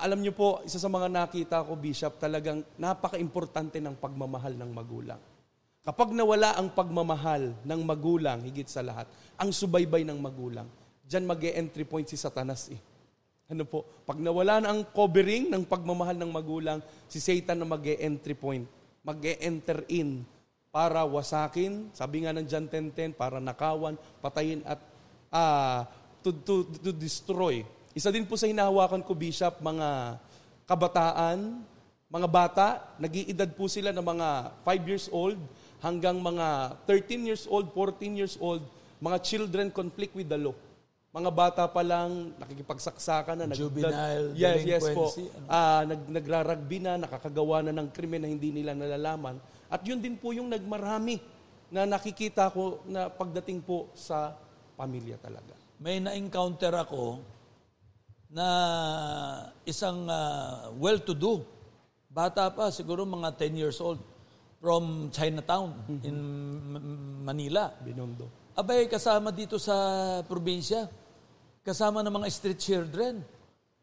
Alam 0.00 0.24
niyo 0.24 0.32
po, 0.32 0.64
isa 0.64 0.80
sa 0.80 0.88
mga 0.88 1.12
nakita 1.12 1.60
ko, 1.60 1.76
Bishop, 1.76 2.16
talagang 2.16 2.64
napaka-importante 2.80 3.76
ng 3.84 4.00
pagmamahal 4.00 4.56
ng 4.56 4.70
magulang. 4.72 5.20
Kapag 5.84 6.08
nawala 6.16 6.56
ang 6.56 6.72
pagmamahal 6.72 7.52
ng 7.68 7.80
magulang, 7.84 8.40
higit 8.48 8.72
sa 8.72 8.80
lahat, 8.80 9.04
ang 9.36 9.52
subaybay 9.52 10.08
ng 10.08 10.16
magulang, 10.16 10.72
dyan 11.04 11.28
mag 11.28 11.40
entry 11.44 11.84
point 11.84 12.08
si 12.08 12.16
Satanas 12.16 12.72
eh. 12.72 12.80
Ano 13.52 13.68
po? 13.68 13.84
Pag 14.08 14.24
nawala 14.24 14.64
na 14.64 14.72
ang 14.72 14.88
covering 14.88 15.52
ng 15.52 15.68
pagmamahal 15.68 16.16
ng 16.16 16.32
magulang, 16.32 16.80
si 17.12 17.20
Satan 17.20 17.60
na 17.60 17.68
mag 17.68 17.84
entry 17.84 18.32
point 18.32 18.77
mag-e-enter 19.08 19.88
in 19.88 20.20
para 20.68 21.00
wasakin, 21.08 21.88
sabi 21.96 22.28
nga 22.28 22.36
ng 22.36 22.44
John 22.44 22.68
10.10, 22.68 23.16
para 23.16 23.40
nakawan, 23.40 23.96
patayin 24.20 24.60
at 24.68 24.76
uh, 25.32 25.88
to, 26.20 26.28
to, 26.44 26.54
to 26.84 26.92
destroy. 26.92 27.64
Isa 27.96 28.12
din 28.12 28.28
po 28.28 28.36
sa 28.36 28.44
hinahawakan 28.44 29.00
ko, 29.00 29.16
Bishop, 29.16 29.64
mga 29.64 30.20
kabataan, 30.68 31.64
mga 32.12 32.28
bata, 32.28 32.66
nag-iedad 33.00 33.48
po 33.56 33.64
sila 33.64 33.96
ng 33.96 34.04
mga 34.04 34.28
5 34.60 34.90
years 34.92 35.06
old 35.08 35.40
hanggang 35.80 36.20
mga 36.20 36.76
13 36.84 37.28
years 37.32 37.44
old, 37.48 37.72
14 37.72 38.12
years 38.12 38.36
old, 38.36 38.60
mga 39.00 39.18
children 39.24 39.72
conflict 39.72 40.12
with 40.12 40.28
the 40.28 40.36
law. 40.36 40.56
Mga 41.08 41.30
bata 41.32 41.64
pa 41.64 41.80
lang, 41.80 42.36
nakikipagsaksakan 42.36 43.48
na. 43.48 43.56
Juvenile 43.56 44.36
nag, 44.36 44.36
yes, 44.36 44.60
yes 44.60 44.84
po. 44.92 45.08
Uh, 45.48 45.82
nag, 45.88 46.00
nagraragbi 46.04 46.78
na, 46.84 47.00
nakakagawa 47.00 47.64
na 47.64 47.72
ng 47.72 47.88
krimen 47.96 48.20
na 48.20 48.28
hindi 48.28 48.52
nila 48.52 48.76
nalalaman. 48.76 49.40
At 49.72 49.80
yun 49.88 50.04
din 50.04 50.20
po 50.20 50.36
yung 50.36 50.52
nagmarami 50.52 51.16
na 51.72 51.88
nakikita 51.88 52.52
ko 52.52 52.84
na 52.84 53.08
pagdating 53.08 53.64
po 53.64 53.88
sa 53.96 54.36
pamilya 54.76 55.16
talaga. 55.16 55.56
May 55.80 55.96
na-encounter 55.96 56.76
ako 56.76 57.24
na 58.28 58.48
isang 59.64 60.04
uh, 60.12 60.68
well-to-do, 60.76 61.40
bata 62.12 62.52
pa, 62.52 62.68
siguro 62.68 63.08
mga 63.08 63.32
10 63.32 63.56
years 63.56 63.80
old, 63.80 64.00
from 64.60 65.08
Chinatown 65.08 65.72
mm-hmm. 65.88 66.04
in 66.04 66.16
Manila. 67.24 67.72
Binondo. 67.80 68.28
Abay, 68.58 68.90
kasama 68.90 69.30
dito 69.30 69.54
sa 69.54 69.78
probinsya 70.26 70.90
kasama 71.62 72.02
ng 72.02 72.10
mga 72.10 72.26
street 72.26 72.58
children. 72.58 73.22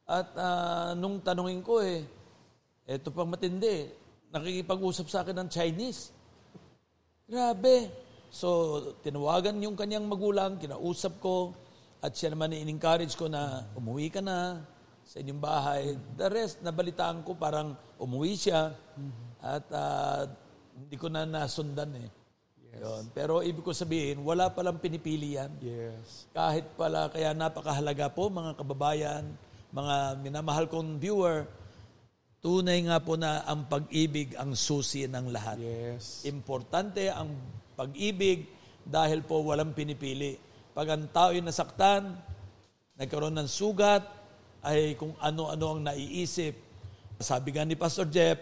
At 0.03 0.36
uh, 0.36 0.91
nung 1.00 1.24
tanungin 1.24 1.63
ko 1.63 1.79
eh, 1.79 2.03
eto 2.84 3.08
pang 3.08 3.32
matindi, 3.32 3.88
nakikipag-usap 4.36 5.08
sa 5.08 5.24
akin 5.24 5.39
ng 5.39 5.48
Chinese. 5.48 6.12
Grabe. 7.24 7.88
So, 8.27 8.91
tinawagan 9.00 9.63
yung 9.63 9.79
kanyang 9.79 10.12
magulang, 10.12 10.60
kinausap 10.60 11.24
ko, 11.24 11.55
at 12.03 12.12
siya 12.12 12.36
naman 12.36 12.51
in-encourage 12.51 13.15
ko 13.15 13.32
na 13.32 13.63
umuwi 13.79 14.12
ka 14.12 14.20
na 14.20 14.60
sa 15.08 15.24
inyong 15.24 15.39
bahay. 15.39 15.96
The 16.20 16.27
rest, 16.27 16.60
nabalitaan 16.60 17.24
ko 17.24 17.39
parang 17.39 17.79
umuwi 17.96 18.36
siya 18.36 18.75
at 19.39 19.65
uh, 19.72 20.27
hindi 20.75 21.00
ko 21.00 21.08
na 21.08 21.24
nasundan 21.24 21.96
eh. 21.96 22.25
Yun. 22.75 23.03
Pero 23.15 23.39
ibig 23.39 23.63
ko 23.63 23.72
sabihin, 23.72 24.20
wala 24.22 24.51
palang 24.51 24.79
pinipili 24.79 25.39
yan. 25.39 25.51
Yes. 25.63 26.27
Kahit 26.36 26.75
pala, 26.75 27.08
kaya 27.08 27.32
napakahalaga 27.32 28.12
po 28.12 28.27
mga 28.27 28.58
kababayan, 28.60 29.24
mga 29.72 29.96
minamahal 30.20 30.67
kong 30.67 31.00
viewer, 31.00 31.48
tunay 32.44 32.84
nga 32.86 33.01
po 33.01 33.15
na 33.17 33.41
ang 33.48 33.65
pag-ibig 33.65 34.36
ang 34.38 34.53
susi 34.53 35.08
ng 35.08 35.25
lahat. 35.32 35.58
Yes. 35.58 36.27
Importante 36.27 37.10
ang 37.10 37.32
pag-ibig 37.74 38.48
dahil 38.86 39.25
po 39.25 39.41
walang 39.41 39.74
pinipili. 39.74 40.38
Pag 40.75 40.88
ang 40.94 41.03
tao'y 41.10 41.41
nasaktan, 41.41 42.13
nagkaroon 43.00 43.36
ng 43.39 43.50
sugat, 43.50 44.03
ay 44.65 44.98
kung 44.98 45.13
ano-ano 45.22 45.65
ang 45.77 45.82
naiisip. 45.86 46.53
Sabi 47.22 47.55
nga 47.55 47.63
ni 47.63 47.77
Pastor 47.77 48.10
Jeff, 48.10 48.41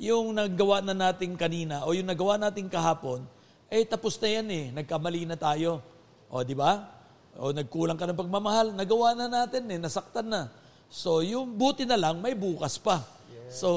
yung 0.00 0.32
nagawa 0.32 0.80
na 0.80 0.94
natin 0.96 1.36
kanina 1.36 1.84
o 1.84 1.92
yung 1.92 2.08
nagawa 2.08 2.40
natin 2.40 2.66
kahapon, 2.66 3.22
eh 3.70 3.86
tapos 3.86 4.18
na 4.18 4.28
yan 4.28 4.48
eh, 4.50 4.64
nagkamali 4.74 5.30
na 5.30 5.38
tayo. 5.38 5.78
O 6.26 6.42
di 6.42 6.58
ba? 6.58 6.90
O 7.38 7.54
nagkulang 7.54 7.94
ka 7.94 8.10
ng 8.10 8.18
pagmamahal, 8.18 8.74
nagawa 8.74 9.14
na 9.14 9.30
natin 9.30 9.70
eh, 9.70 9.78
nasaktan 9.78 10.26
na. 10.26 10.50
So 10.90 11.22
yung 11.22 11.54
buti 11.54 11.86
na 11.86 11.94
lang, 11.94 12.18
may 12.18 12.34
bukas 12.34 12.82
pa. 12.82 13.06
So 13.46 13.70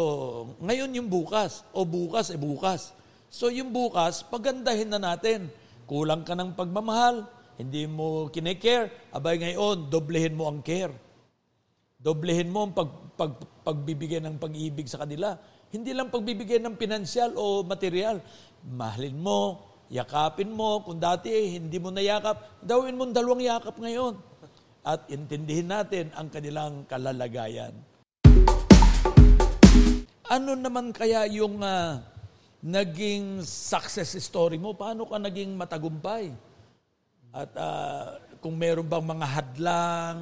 ngayon 0.66 0.98
yung 0.98 1.10
bukas, 1.14 1.62
o 1.78 1.86
bukas 1.86 2.34
eh 2.34 2.42
bukas. 2.42 2.90
So 3.30 3.54
yung 3.54 3.70
bukas, 3.70 4.26
pagandahin 4.26 4.90
na 4.90 4.98
natin. 4.98 5.54
Kulang 5.86 6.26
ka 6.26 6.34
ng 6.34 6.58
pagmamahal, 6.58 7.30
hindi 7.62 7.86
mo 7.86 8.34
kinecare, 8.34 9.14
abay 9.14 9.38
ngayon, 9.38 9.94
doblehin 9.94 10.34
mo 10.34 10.50
ang 10.50 10.66
care. 10.66 10.94
Doblehin 12.02 12.50
mo 12.50 12.66
ang 12.66 12.74
pag, 12.74 12.90
pag, 13.14 13.32
pagbibigay 13.62 14.20
ng 14.20 14.42
pag-ibig 14.42 14.90
sa 14.90 15.06
kanila. 15.06 15.38
Hindi 15.70 15.94
lang 15.94 16.14
pagbibigay 16.14 16.62
ng 16.62 16.78
pinansyal 16.78 17.34
o 17.38 17.66
material. 17.66 18.22
Mahalin 18.66 19.18
mo, 19.18 19.73
yakapin 19.94 20.50
mo. 20.50 20.82
Kung 20.82 20.98
dati 20.98 21.30
eh, 21.30 21.62
hindi 21.62 21.78
mo 21.78 21.94
nayakap, 21.94 22.66
dawin 22.66 22.98
mo 22.98 23.06
dalawang 23.06 23.46
yakap 23.46 23.78
ngayon. 23.78 24.18
At 24.82 25.06
intindihin 25.08 25.70
natin 25.70 26.10
ang 26.18 26.28
kanilang 26.34 26.90
kalalagayan. 26.90 27.72
Ano 30.28 30.58
naman 30.58 30.90
kaya 30.90 31.30
yung 31.30 31.62
uh, 31.62 32.02
naging 32.66 33.46
success 33.46 34.18
story 34.18 34.58
mo? 34.58 34.74
Paano 34.74 35.06
ka 35.06 35.22
naging 35.22 35.54
matagumpay? 35.54 36.34
At 37.32 37.52
uh, 37.54 38.18
kung 38.42 38.58
meron 38.58 38.90
bang 38.90 39.06
mga 39.06 39.28
hadlang, 39.30 40.18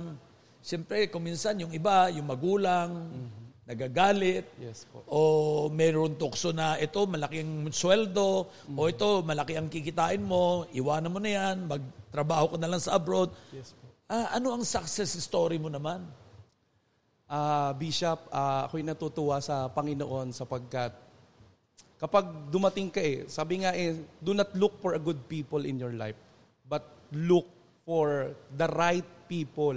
siyempre 0.61 1.09
kung 1.09 1.25
minsan 1.25 1.57
yung 1.57 1.73
iba, 1.73 2.11
yung 2.13 2.27
magulang, 2.29 2.91
mm-hmm. 2.91 3.40
Nagagalit, 3.71 4.43
yes, 4.59 4.83
po. 4.91 4.99
o 5.07 5.19
meron 5.71 6.19
tukso 6.19 6.51
na 6.51 6.75
ito, 6.75 7.07
malaking 7.07 7.71
sweldo, 7.71 8.51
mm-hmm. 8.51 8.75
o 8.75 8.81
ito, 8.91 9.09
malaki 9.23 9.55
ang 9.55 9.71
kikitain 9.71 10.19
mo, 10.19 10.67
iwanan 10.75 11.07
mo 11.07 11.23
na 11.23 11.31
yan, 11.31 11.71
magtrabaho 11.71 12.51
ka 12.51 12.57
na 12.59 12.67
lang 12.67 12.83
sa 12.83 12.99
abroad. 12.99 13.31
Yes, 13.55 13.71
po. 13.71 13.87
Uh, 14.11 14.27
ano 14.35 14.59
ang 14.59 14.63
success 14.67 15.15
story 15.23 15.55
mo 15.55 15.71
naman? 15.71 16.03
Uh, 17.31 17.71
Bishop, 17.79 18.27
uh, 18.27 18.67
ako'y 18.67 18.83
natutuwa 18.83 19.39
sa 19.39 19.71
Panginoon 19.71 20.35
sapagkat 20.35 20.91
kapag 21.95 22.27
dumating 22.51 22.89
ka 22.89 22.99
eh, 22.99 23.29
sabi 23.29 23.61
nga 23.63 23.71
eh, 23.77 23.93
do 24.19 24.33
not 24.35 24.51
look 24.57 24.75
for 24.83 24.97
a 24.97 25.01
good 25.01 25.21
people 25.31 25.63
in 25.63 25.77
your 25.79 25.93
life, 25.95 26.17
but 26.67 26.83
look 27.13 27.47
for 27.91 28.31
the 28.55 28.71
right 28.71 29.03
people. 29.27 29.75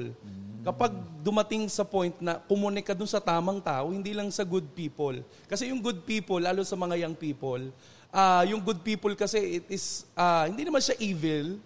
Kapag 0.62 0.94
dumating 1.18 1.66
sa 1.66 1.82
point 1.82 2.14
na 2.22 2.38
kumunik 2.38 2.86
ka 2.86 2.94
dun 2.94 3.10
sa 3.10 3.18
tamang 3.18 3.58
tao, 3.58 3.90
hindi 3.90 4.14
lang 4.14 4.30
sa 4.30 4.46
good 4.46 4.70
people. 4.70 5.18
Kasi 5.50 5.74
yung 5.74 5.82
good 5.82 6.06
people, 6.06 6.38
lalo 6.38 6.62
sa 6.62 6.78
mga 6.78 7.02
young 7.02 7.18
people, 7.18 7.74
uh, 8.14 8.46
yung 8.46 8.62
good 8.62 8.78
people 8.86 9.10
kasi 9.18 9.58
it 9.58 9.66
is, 9.66 10.06
uh, 10.14 10.46
hindi 10.46 10.62
naman 10.62 10.78
siya 10.78 10.94
evil, 11.02 11.58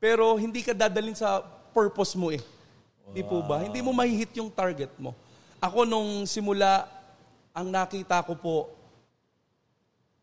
pero 0.00 0.32
hindi 0.40 0.64
ka 0.64 0.72
dadalhin 0.72 1.12
sa 1.12 1.44
purpose 1.76 2.16
mo 2.16 2.32
eh. 2.32 2.40
Wow. 3.12 3.28
Po 3.28 3.36
ba? 3.44 3.60
Hindi 3.60 3.84
mo 3.84 3.92
mahihit 3.92 4.32
yung 4.40 4.48
target 4.48 4.96
mo. 4.96 5.12
Ako 5.60 5.84
nung 5.84 6.24
simula, 6.24 6.88
ang 7.52 7.68
nakita 7.68 8.24
ko 8.24 8.32
po, 8.32 8.56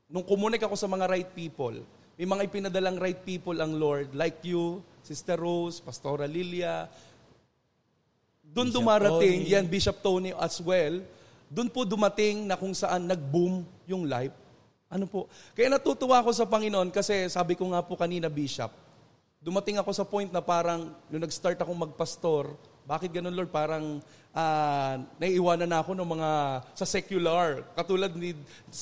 nung 0.10 0.26
kumunik 0.26 0.66
ako 0.66 0.74
sa 0.74 0.90
mga 0.90 1.06
right 1.06 1.30
people, 1.38 1.78
may 2.20 2.28
mga 2.28 2.52
ipinadalang 2.52 3.00
right 3.00 3.24
people 3.24 3.56
ang 3.64 3.80
Lord, 3.80 4.12
like 4.12 4.44
you, 4.44 4.84
Sister 5.00 5.40
Rose, 5.40 5.80
Pastora 5.80 6.28
Lilia. 6.28 6.92
Doon 8.44 8.76
dumarating, 8.76 9.48
Tony. 9.48 9.54
yan, 9.56 9.64
Bishop 9.64 10.04
Tony 10.04 10.36
as 10.36 10.60
well. 10.60 11.00
Doon 11.48 11.72
po 11.72 11.88
dumating 11.88 12.44
na 12.44 12.60
kung 12.60 12.76
saan 12.76 13.08
nag-boom 13.08 13.64
yung 13.88 14.04
life. 14.04 14.36
Ano 14.92 15.08
po? 15.08 15.32
Kaya 15.56 15.72
natutuwa 15.72 16.20
ako 16.20 16.36
sa 16.36 16.44
Panginoon 16.44 16.92
kasi 16.92 17.32
sabi 17.32 17.56
ko 17.56 17.72
nga 17.72 17.80
po 17.80 17.96
kanina, 17.96 18.28
Bishop, 18.28 18.76
dumating 19.40 19.80
ako 19.80 19.96
sa 19.96 20.04
point 20.04 20.28
na 20.28 20.44
parang, 20.44 20.92
nung 21.08 21.24
nag-start 21.24 21.56
akong 21.56 21.88
magpastor, 21.88 22.52
bakit 22.84 23.16
ganun 23.16 23.32
Lord? 23.32 23.48
Parang 23.48 24.04
uh, 24.36 24.96
naiiwanan 25.22 25.72
na 25.72 25.80
ako 25.80 25.96
ng 25.96 26.10
mga 26.20 26.30
sa 26.76 26.84
secular. 26.84 27.64
Katulad 27.80 28.12
ni, 28.12 28.36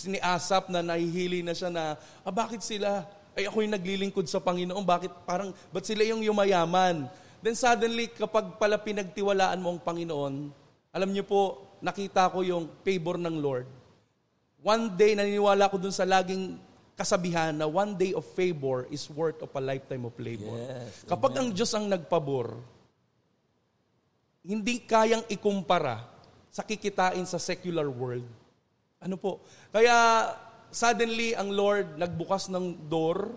ni 0.09 0.17
Asap 0.25 0.73
na 0.73 0.81
nahihili 0.81 1.45
na 1.45 1.53
siya 1.53 1.69
na, 1.69 1.99
ah, 2.25 2.33
bakit 2.33 2.65
sila? 2.65 3.05
Ay 3.37 3.45
ako 3.45 3.61
yung 3.61 3.77
naglilingkod 3.77 4.25
sa 4.25 4.41
Panginoon. 4.41 4.81
Bakit 4.81 5.13
parang, 5.29 5.53
ba't 5.69 5.85
sila 5.85 6.01
yung 6.01 6.25
yumayaman? 6.25 7.05
Then 7.37 7.53
suddenly, 7.53 8.09
kapag 8.09 8.57
pala 8.57 8.81
pinagtiwalaan 8.81 9.61
mo 9.61 9.77
ang 9.77 9.81
Panginoon, 9.85 10.49
alam 10.89 11.09
niyo 11.13 11.21
po, 11.21 11.61
nakita 11.77 12.33
ko 12.33 12.41
yung 12.41 12.65
favor 12.81 13.21
ng 13.21 13.37
Lord. 13.37 13.69
One 14.65 14.89
day, 14.97 15.13
naniniwala 15.13 15.69
ko 15.69 15.77
dun 15.77 15.93
sa 15.93 16.01
laging 16.01 16.57
kasabihan 16.97 17.53
na 17.53 17.69
one 17.69 17.93
day 17.93 18.09
of 18.17 18.25
favor 18.33 18.89
is 18.89 19.05
worth 19.13 19.37
of 19.45 19.53
a 19.53 19.61
lifetime 19.61 20.01
of 20.09 20.17
labor. 20.17 20.57
Yes, 20.57 21.05
Kapag 21.05 21.37
ang 21.37 21.53
Diyos 21.53 21.69
ang 21.77 21.85
nagpabor, 21.85 22.57
hindi 24.41 24.81
kayang 24.81 25.29
ikumpara 25.29 26.09
sa 26.49 26.65
kikitain 26.65 27.21
sa 27.29 27.37
secular 27.37 27.85
world. 27.85 28.25
Ano 28.97 29.13
po? 29.13 29.45
Kaya 29.69 29.93
suddenly 30.77 31.33
ang 31.33 31.49
Lord 31.49 31.97
nagbukas 31.97 32.53
ng 32.53 32.85
door 32.85 33.33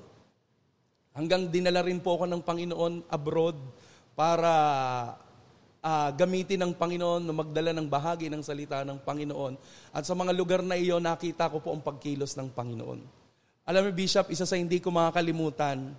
hanggang 1.16 1.49
dinala 1.49 1.80
rin 1.80 1.96
po 1.96 2.20
ako 2.20 2.29
ng 2.29 2.42
Panginoon 2.44 3.09
abroad 3.09 3.57
para 4.12 4.53
uh, 5.81 6.11
gamitin 6.12 6.61
ng 6.61 6.72
Panginoon 6.76 7.24
na 7.24 7.33
magdala 7.33 7.72
ng 7.72 7.88
bahagi 7.88 8.29
ng 8.29 8.44
salita 8.44 8.85
ng 8.85 9.00
Panginoon. 9.00 9.57
At 9.88 10.05
sa 10.05 10.12
mga 10.12 10.37
lugar 10.37 10.61
na 10.61 10.76
iyon, 10.76 11.00
nakita 11.00 11.48
ko 11.48 11.64
po 11.64 11.72
ang 11.72 11.81
pagkilos 11.81 12.37
ng 12.37 12.53
Panginoon. 12.53 13.00
Alam 13.64 13.88
mo, 13.88 13.90
Bishop, 13.96 14.29
isa 14.29 14.44
sa 14.44 14.61
hindi 14.61 14.76
ko 14.76 14.92
makakalimutan, 14.92 15.96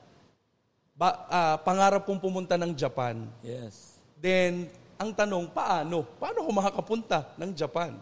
ba, 0.93 1.25
uh, 1.25 1.57
pangarap 1.65 2.05
kong 2.05 2.21
pumunta 2.21 2.53
ng 2.53 2.77
Japan. 2.77 3.25
Yes. 3.41 3.97
Then, 4.21 4.69
ang 5.01 5.17
tanong, 5.17 5.49
paano? 5.49 6.05
Paano 6.21 6.45
ko 6.45 6.49
makakapunta 6.53 7.33
ng 7.41 7.51
Japan? 7.57 7.97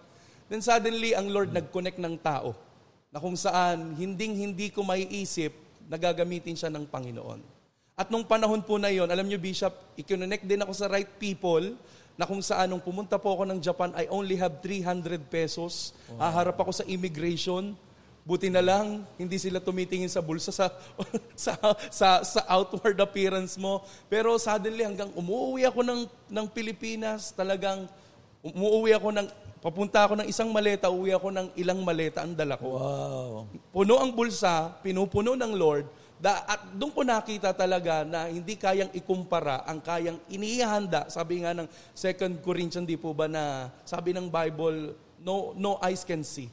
Then 0.51 0.59
suddenly, 0.59 1.15
ang 1.15 1.31
Lord 1.31 1.55
hmm. 1.55 1.63
nag-connect 1.63 1.99
ng 2.03 2.17
tao 2.19 2.68
na 3.09 3.17
kung 3.17 3.33
saan 3.33 3.97
hinding-hindi 3.97 4.69
ko 4.69 4.85
maiisip 4.85 5.53
na 5.89 5.97
gagamitin 5.97 6.53
siya 6.53 6.69
ng 6.69 6.85
Panginoon. 6.85 7.41
At 7.99 8.07
nung 8.13 8.23
panahon 8.23 8.63
po 8.63 8.79
na 8.79 8.93
yon, 8.93 9.09
alam 9.09 9.25
niyo 9.27 9.41
Bishop, 9.41 9.73
ikinonect 9.99 10.45
din 10.45 10.61
ako 10.61 10.71
sa 10.71 10.87
right 10.87 11.09
people 11.19 11.75
na 12.15 12.23
kung 12.23 12.39
saan 12.39 12.71
nung 12.71 12.83
pumunta 12.83 13.19
po 13.19 13.35
ako 13.35 13.43
ng 13.49 13.59
Japan, 13.59 13.91
I 13.97 14.07
only 14.07 14.39
have 14.39 14.61
300 14.63 15.19
pesos. 15.27 15.91
Wow. 16.15 16.29
Haharap 16.29 16.57
ako 16.61 16.71
sa 16.71 16.85
immigration 16.87 17.75
Buti 18.29 18.45
na 18.45 18.61
lang, 18.61 19.09
hindi 19.17 19.41
sila 19.41 19.57
tumitingin 19.57 20.05
sa 20.05 20.21
bulsa 20.21 20.53
sa, 20.53 20.69
sa, 21.33 21.57
sa, 21.89 22.07
sa 22.21 22.41
outward 22.45 23.01
appearance 23.01 23.57
mo. 23.57 23.81
Pero 24.05 24.37
suddenly, 24.37 24.85
hanggang 24.85 25.09
umuwi 25.17 25.65
ako 25.65 25.81
ng, 25.81 26.01
ng 26.29 26.45
Pilipinas, 26.53 27.33
talagang 27.33 27.89
umuwi 28.45 28.93
ako 28.93 29.17
ng, 29.17 29.27
papunta 29.59 30.03
ako 30.07 30.23
ng 30.23 30.27
isang 30.27 30.49
maleta, 30.51 30.91
uwi 30.91 31.13
ako 31.15 31.29
ng 31.31 31.47
ilang 31.59 31.79
maleta 31.83 32.23
ang 32.23 32.33
dala 32.35 32.55
ko. 32.55 32.67
Wow. 32.75 33.31
Puno 33.71 33.99
ang 33.99 34.11
bulsa, 34.11 34.75
pinupuno 34.83 35.35
ng 35.35 35.53
Lord, 35.55 35.85
da, 36.19 36.43
at 36.47 36.71
doon 36.75 36.91
ko 36.91 37.01
nakita 37.03 37.55
talaga 37.55 38.03
na 38.03 38.27
hindi 38.27 38.55
kayang 38.59 38.91
ikumpara 38.95 39.63
ang 39.67 39.79
kayang 39.79 40.19
inihanda. 40.31 41.07
Sabi 41.07 41.43
nga 41.43 41.55
ng 41.55 41.67
2 41.95 42.43
Corinthians, 42.43 42.87
di 42.87 42.95
po 42.95 43.15
ba 43.15 43.27
na, 43.27 43.71
sabi 43.87 44.11
ng 44.15 44.27
Bible, 44.27 44.95
no, 45.19 45.51
no 45.55 45.75
eyes 45.83 46.03
can 46.07 46.23
see 46.23 46.49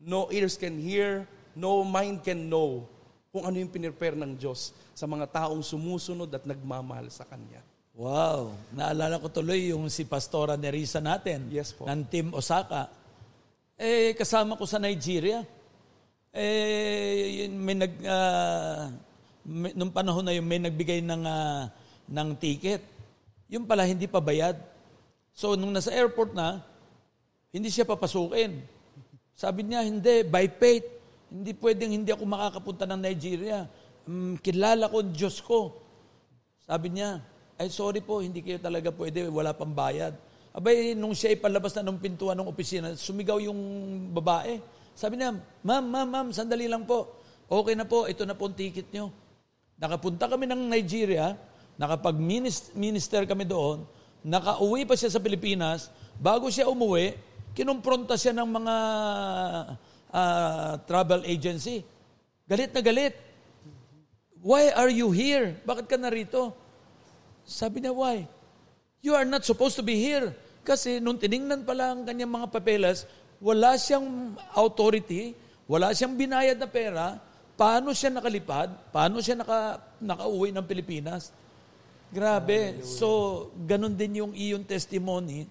no 0.00 0.32
ears 0.32 0.56
can 0.56 0.80
hear, 0.80 1.28
no 1.52 1.84
mind 1.84 2.24
can 2.24 2.48
know 2.48 2.88
kung 3.28 3.44
ano 3.44 3.60
yung 3.60 3.68
pinirepare 3.68 4.16
ng 4.16 4.32
Diyos 4.34 4.72
sa 4.96 5.04
mga 5.04 5.28
taong 5.28 5.60
sumusunod 5.60 6.26
at 6.32 6.42
nagmamahal 6.48 7.12
sa 7.12 7.22
Kanya. 7.28 7.60
Wow! 7.96 8.54
Naalala 8.70 9.18
ko 9.18 9.26
tuloy 9.30 9.74
yung 9.74 9.90
si 9.90 10.06
Pastora 10.06 10.54
Nerissa 10.54 11.02
natin 11.02 11.50
yes, 11.50 11.74
po. 11.74 11.90
ng 11.90 12.02
Team 12.06 12.30
Osaka. 12.30 12.86
Eh, 13.74 14.14
kasama 14.14 14.54
ko 14.54 14.62
sa 14.68 14.78
Nigeria. 14.78 15.42
Eh, 16.30 17.50
may 17.50 17.74
nag, 17.74 17.94
uh, 18.06 18.86
may, 19.42 19.74
nung 19.74 19.90
panahon 19.90 20.22
na 20.22 20.30
yun, 20.30 20.46
may 20.46 20.62
nagbigay 20.62 21.02
ng, 21.02 21.22
uh, 21.26 21.66
ng 22.06 22.28
ticket. 22.38 22.86
Yung 23.50 23.66
pala, 23.66 23.82
hindi 23.82 24.06
pa 24.06 24.22
bayad. 24.22 24.54
So, 25.34 25.58
nung 25.58 25.74
nasa 25.74 25.90
airport 25.90 26.30
na, 26.30 26.62
hindi 27.50 27.66
siya 27.66 27.82
papasukin. 27.82 28.62
Sabi 29.34 29.66
niya, 29.66 29.82
hindi, 29.82 30.22
by 30.22 30.46
faith. 30.54 30.86
Hindi 31.30 31.54
pwedeng 31.58 31.90
hindi 31.94 32.10
ako 32.14 32.22
makakapunta 32.26 32.86
ng 32.86 33.00
Nigeria. 33.02 33.66
Um, 34.06 34.38
kilala 34.38 34.86
ko 34.86 35.02
Diyos 35.02 35.42
ko. 35.42 35.74
Sabi 36.62 36.94
niya, 36.94 37.18
ay 37.60 37.68
sorry 37.68 38.00
po, 38.00 38.24
hindi 38.24 38.40
kayo 38.40 38.56
talaga 38.56 38.88
pwede, 38.88 39.28
wala 39.28 39.52
pang 39.52 39.68
bayad. 39.68 40.16
Abay, 40.56 40.96
nung 40.96 41.12
siya 41.12 41.36
ipalabas 41.36 41.76
na 41.76 41.92
ng 41.92 42.00
pintuan 42.00 42.32
ng 42.40 42.48
opisina, 42.48 42.96
sumigaw 42.96 43.36
yung 43.36 43.60
babae. 44.16 44.56
Sabi 44.96 45.20
niya, 45.20 45.36
ma'am, 45.60 45.84
ma'am, 45.84 46.08
ma'am, 46.08 46.28
sandali 46.32 46.64
lang 46.64 46.88
po. 46.88 47.20
Okay 47.44 47.76
na 47.76 47.84
po, 47.84 48.08
ito 48.08 48.24
na 48.24 48.32
po 48.32 48.48
ang 48.48 48.56
ticket 48.56 48.88
niyo. 48.88 49.12
Nakapunta 49.76 50.24
kami 50.24 50.48
ng 50.48 50.72
Nigeria, 50.72 51.36
nakapag-minister 51.76 53.28
kami 53.28 53.44
doon, 53.44 53.84
nakauwi 54.24 54.88
pa 54.88 54.96
siya 54.96 55.12
sa 55.12 55.20
Pilipinas, 55.20 55.92
bago 56.16 56.48
siya 56.48 56.64
umuwi, 56.64 57.12
kinumpronta 57.52 58.16
siya 58.16 58.32
ng 58.40 58.48
mga 58.48 58.76
uh, 60.16 60.72
travel 60.88 61.28
agency. 61.28 61.84
Galit 62.48 62.72
na 62.72 62.80
galit. 62.80 63.14
Why 64.40 64.72
are 64.72 64.88
you 64.88 65.12
here? 65.12 65.60
Bakit 65.68 65.84
ka 65.84 66.00
narito? 66.00 66.56
Sabi 67.50 67.82
niya, 67.82 67.90
why? 67.90 68.30
You 69.02 69.18
are 69.18 69.26
not 69.26 69.42
supposed 69.42 69.74
to 69.74 69.82
be 69.82 69.98
here. 69.98 70.30
Kasi 70.62 71.02
nung 71.02 71.18
tiningnan 71.18 71.66
pa 71.66 71.74
lang 71.74 72.06
kanyang 72.06 72.30
mga 72.30 72.46
papeles, 72.54 73.10
wala 73.42 73.74
siyang 73.74 74.38
authority, 74.54 75.34
wala 75.66 75.90
siyang 75.90 76.14
binayad 76.14 76.62
na 76.62 76.70
pera, 76.70 77.18
paano 77.58 77.90
siya 77.90 78.14
nakalipad, 78.14 78.70
paano 78.94 79.18
siya 79.18 79.42
naka, 79.42 79.82
nakauwi 79.98 80.54
ng 80.54 80.62
Pilipinas. 80.62 81.34
Grabe. 82.14 82.86
So, 82.86 83.50
ganun 83.66 83.98
din 83.98 84.22
yung 84.22 84.32
iyong 84.36 84.62
testimony 84.62 85.50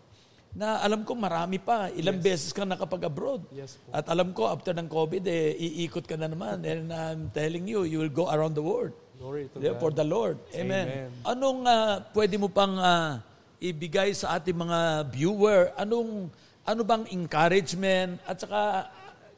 na 0.56 0.80
alam 0.80 1.04
ko 1.04 1.20
marami 1.20 1.60
pa. 1.60 1.92
Ilang 1.92 2.24
yes. 2.24 2.26
beses 2.26 2.50
kang 2.56 2.72
nakapag-abroad. 2.72 3.44
Yes, 3.52 3.76
At 3.92 4.08
alam 4.08 4.32
ko, 4.32 4.48
after 4.48 4.72
ng 4.72 4.88
COVID, 4.88 5.24
eh, 5.28 5.52
iikot 5.84 6.08
ka 6.08 6.16
na 6.16 6.32
naman. 6.32 6.64
And 6.64 6.90
I'm 6.96 7.28
telling 7.36 7.68
you, 7.68 7.84
you 7.84 8.00
will 8.00 8.14
go 8.14 8.32
around 8.32 8.56
the 8.56 8.64
world. 8.64 8.96
Glory 9.20 9.52
to 9.52 9.60
yeah, 9.60 9.76
God. 9.76 9.84
For 9.84 9.92
the 9.92 10.08
Lord. 10.08 10.40
Amen. 10.56 10.88
Amen. 10.88 11.10
Anong 11.28 11.60
uh, 11.68 12.00
pwede 12.16 12.40
mo 12.40 12.48
pang 12.48 12.80
uh, 12.80 13.20
ibigay 13.60 14.16
sa 14.16 14.40
ating 14.40 14.56
mga 14.56 15.12
viewer? 15.12 15.76
Anong 15.76 16.32
ano 16.64 16.82
bang 16.88 17.04
encouragement? 17.12 18.24
At 18.24 18.40
saka, 18.40 18.88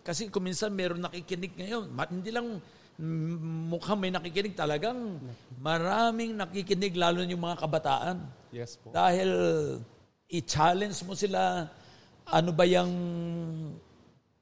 Kasi 0.01 0.33
kung 0.33 0.49
minsan 0.49 0.73
meron 0.73 0.97
nakikinig 0.97 1.53
ngayon, 1.53 1.93
hindi 2.09 2.33
lang 2.33 2.57
mukhang 3.69 3.97
may 4.01 4.09
nakikinig 4.13 4.57
talagang 4.57 5.21
maraming 5.61 6.37
nakikinig 6.37 6.97
lalo 6.97 7.21
yung 7.21 7.41
mga 7.41 7.57
kabataan. 7.61 8.17
Yes 8.49 8.77
po. 8.81 8.89
Dahil 8.89 9.29
i-challenge 10.29 11.05
mo 11.05 11.13
sila 11.13 11.69
ano 12.25 12.49
ba 12.49 12.65
yung 12.65 12.93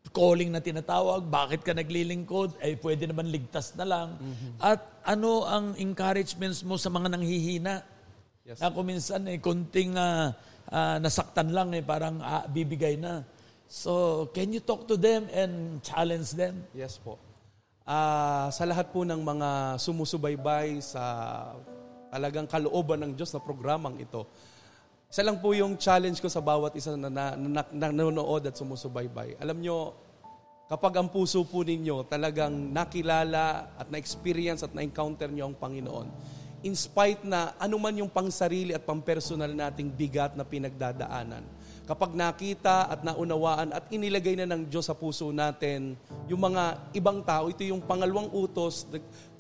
calling 0.10 0.50
na 0.50 0.64
tinatawag, 0.64 1.28
bakit 1.28 1.62
ka 1.62 1.76
naglilingkod, 1.76 2.58
ay 2.64 2.74
eh, 2.74 2.76
pwede 2.80 3.06
naman 3.06 3.30
ligtas 3.30 3.76
na 3.76 3.86
lang. 3.86 4.10
Mm-hmm. 4.16 4.52
At 4.64 4.82
ano 5.06 5.46
ang 5.46 5.76
encouragements 5.76 6.64
mo 6.64 6.80
sa 6.80 6.88
mga 6.88 7.14
nanghihina? 7.14 7.84
Yes. 8.48 8.58
Na 8.64 8.74
kung 8.74 8.88
minsan 8.90 9.22
eh, 9.30 9.38
kunting 9.38 9.94
uh, 10.00 10.34
uh, 10.72 10.98
nasaktan 10.98 11.54
lang 11.54 11.76
eh, 11.78 11.84
parang 11.86 12.18
uh, 12.24 12.48
bibigay 12.50 12.98
na. 12.98 13.22
So, 13.70 14.26
can 14.34 14.50
you 14.50 14.64
talk 14.66 14.90
to 14.90 14.98
them 14.98 15.30
and 15.30 15.78
challenge 15.86 16.34
them? 16.34 16.66
Yes 16.74 16.98
po. 16.98 17.22
Uh, 17.86 18.50
sa 18.50 18.66
lahat 18.66 18.90
po 18.90 19.06
ng 19.06 19.22
mga 19.22 19.78
sumusubaybay 19.78 20.82
sa 20.82 21.02
talagang 22.10 22.50
kalooban 22.50 23.06
ng 23.06 23.12
Diyos 23.14 23.30
na 23.30 23.42
programang 23.42 24.02
ito, 24.02 24.26
isa 25.10 25.26
lang 25.26 25.42
po 25.42 25.58
yung 25.58 25.74
challenge 25.74 26.22
ko 26.22 26.30
sa 26.30 26.38
bawat 26.38 26.78
isa 26.78 26.94
na, 26.94 27.10
na, 27.10 27.34
na, 27.34 27.66
na 27.66 27.88
nanonood 27.90 28.46
at 28.46 28.54
sumusubaybay. 28.54 29.42
Alam 29.42 29.58
nyo, 29.58 29.98
kapag 30.70 31.02
ang 31.02 31.10
puso 31.10 31.42
po 31.50 31.66
ninyo 31.66 32.06
talagang 32.06 32.54
nakilala 32.54 33.74
at 33.74 33.90
na-experience 33.90 34.62
at 34.62 34.70
na-encounter 34.70 35.26
nyo 35.34 35.50
ang 35.50 35.58
Panginoon, 35.58 36.08
in 36.62 36.78
spite 36.78 37.26
na 37.26 37.58
anuman 37.58 38.06
yung 38.06 38.12
pangsarili 38.14 38.78
at 38.78 38.86
pampersonal 38.86 39.50
nating 39.50 39.90
bigat 39.90 40.38
na 40.38 40.46
pinagdadaanan, 40.46 41.42
kapag 41.90 42.14
nakita 42.14 42.86
at 42.86 43.02
naunawaan 43.02 43.74
at 43.74 43.90
inilagay 43.90 44.38
na 44.38 44.46
ng 44.46 44.70
Diyos 44.70 44.86
sa 44.86 44.94
puso 44.94 45.34
natin 45.34 45.98
yung 46.30 46.38
mga 46.38 46.78
ibang 46.94 47.18
tao, 47.26 47.50
ito 47.50 47.66
yung 47.66 47.82
pangalawang 47.82 48.30
utos 48.30 48.86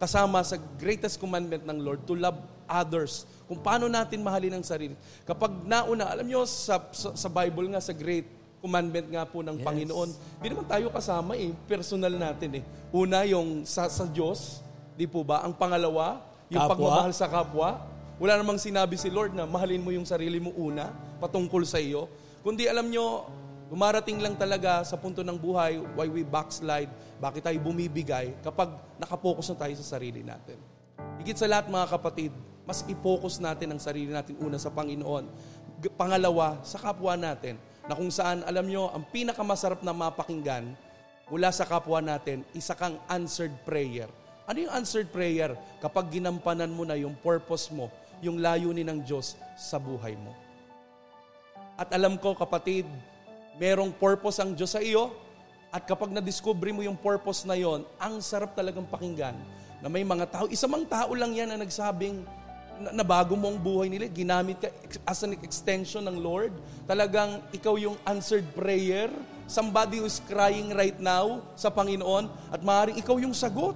kasama 0.01 0.41
sa 0.41 0.57
greatest 0.81 1.21
commandment 1.21 1.61
ng 1.61 1.77
Lord 1.77 2.01
to 2.09 2.17
love 2.17 2.41
others. 2.65 3.29
Kung 3.45 3.61
paano 3.61 3.85
natin 3.85 4.25
mahalin 4.25 4.57
ang 4.57 4.65
sarili. 4.65 4.97
Kapag 5.29 5.61
nauna, 5.61 6.09
alam 6.09 6.25
nyo 6.25 6.41
sa, 6.49 6.81
sa, 6.89 7.13
sa 7.13 7.29
Bible 7.29 7.69
nga, 7.69 7.85
sa 7.85 7.93
great 7.93 8.25
commandment 8.65 9.05
nga 9.13 9.29
po 9.29 9.45
ng 9.45 9.61
yes. 9.61 9.65
Panginoon, 9.69 10.09
di 10.41 10.47
naman 10.49 10.65
tayo 10.65 10.89
kasama 10.89 11.37
eh, 11.37 11.53
personal 11.69 12.17
natin 12.17 12.61
eh. 12.61 12.63
Una, 12.89 13.29
yung 13.29 13.61
sa, 13.61 13.93
sa 13.93 14.09
Diyos, 14.09 14.65
di 14.97 15.05
po 15.05 15.21
ba? 15.21 15.45
Ang 15.45 15.53
pangalawa, 15.53 16.17
yung 16.49 16.65
kapwa. 16.65 16.73
pagmamahal 16.73 17.13
sa 17.13 17.29
kapwa. 17.29 17.85
Wala 18.17 18.41
namang 18.41 18.57
sinabi 18.57 18.97
si 18.97 19.13
Lord 19.13 19.37
na 19.37 19.45
mahalin 19.45 19.85
mo 19.85 19.93
yung 19.93 20.03
sarili 20.03 20.41
mo 20.41 20.49
una, 20.57 20.89
patungkol 21.21 21.61
sa 21.61 21.77
iyo. 21.77 22.09
Kundi 22.49 22.65
alam 22.65 22.89
nyo, 22.89 23.29
dumarating 23.69 24.25
lang 24.25 24.33
talaga 24.33 24.81
sa 24.81 24.97
punto 24.97 25.21
ng 25.21 25.37
buhay 25.37 25.85
why 25.93 26.09
we 26.09 26.25
backslide, 26.25 26.89
bakit 27.21 27.45
tayo 27.45 27.61
bumibigay 27.61 28.33
kapag 28.41 28.73
nakapokus 28.97 29.53
na 29.53 29.61
tayo 29.61 29.77
sa 29.77 29.93
sarili 29.93 30.25
natin. 30.25 30.57
Higit 31.21 31.37
sa 31.37 31.45
lahat 31.45 31.69
mga 31.69 31.85
kapatid, 31.93 32.33
mas 32.65 32.81
i-focus 32.89 33.37
natin 33.37 33.69
ang 33.69 33.77
sarili 33.77 34.09
natin 34.09 34.33
una 34.41 34.57
sa 34.57 34.73
Panginoon. 34.73 35.29
Pangalawa, 35.93 36.57
sa 36.65 36.81
kapwa 36.81 37.13
natin, 37.13 37.53
na 37.85 37.93
kung 37.93 38.09
saan, 38.09 38.41
alam 38.41 38.65
nyo, 38.65 38.89
ang 38.97 39.05
pinakamasarap 39.13 39.85
na 39.85 39.93
mapakinggan 39.93 40.73
mula 41.29 41.53
sa 41.53 41.69
kapwa 41.69 42.01
natin, 42.01 42.41
isa 42.57 42.73
kang 42.73 42.97
answered 43.13 43.53
prayer. 43.61 44.09
Ano 44.49 44.57
yung 44.57 44.73
answered 44.73 45.13
prayer? 45.13 45.53
Kapag 45.85 46.09
ginampanan 46.17 46.73
mo 46.73 46.81
na 46.81 46.97
yung 46.97 47.13
purpose 47.13 47.69
mo, 47.69 47.93
yung 48.25 48.41
layunin 48.41 48.89
ng 48.89 49.05
Diyos 49.05 49.37
sa 49.53 49.77
buhay 49.77 50.17
mo. 50.17 50.48
At 51.79 51.95
alam 51.95 52.19
ko, 52.19 52.35
kapatid, 52.35 52.83
merong 53.55 53.95
purpose 53.95 54.43
ang 54.43 54.51
Diyos 54.51 54.75
sa 54.75 54.83
iyo. 54.83 55.15
At 55.71 55.87
kapag 55.87 56.11
na-discover 56.11 56.75
mo 56.75 56.83
yung 56.83 56.99
purpose 56.99 57.47
na 57.47 57.55
yon, 57.55 57.87
ang 57.95 58.19
sarap 58.19 58.51
talagang 58.51 58.83
pakinggan 58.83 59.39
na 59.79 59.87
may 59.87 60.03
mga 60.03 60.27
tao, 60.27 60.45
isa 60.51 60.67
mang 60.67 60.83
tao 60.83 61.15
lang 61.15 61.31
yan 61.31 61.55
na 61.55 61.63
nagsabing 61.63 62.19
na, 62.83 62.99
na 62.99 63.05
bago 63.07 63.39
mo 63.39 63.47
ang 63.47 63.55
buhay 63.55 63.87
nila, 63.87 64.11
ginamit 64.11 64.59
ka 64.59 64.67
as 65.07 65.23
an 65.23 65.31
extension 65.39 66.03
ng 66.03 66.19
Lord. 66.19 66.51
Talagang 66.83 67.39
ikaw 67.55 67.79
yung 67.79 67.95
answered 68.03 68.43
prayer. 68.51 69.07
Somebody 69.47 70.03
who's 70.03 70.19
crying 70.27 70.75
right 70.75 70.99
now 70.99 71.39
sa 71.55 71.71
Panginoon 71.71 72.27
at 72.51 72.59
maaaring 72.59 72.99
ikaw 72.99 73.15
yung 73.23 73.31
sagot. 73.31 73.75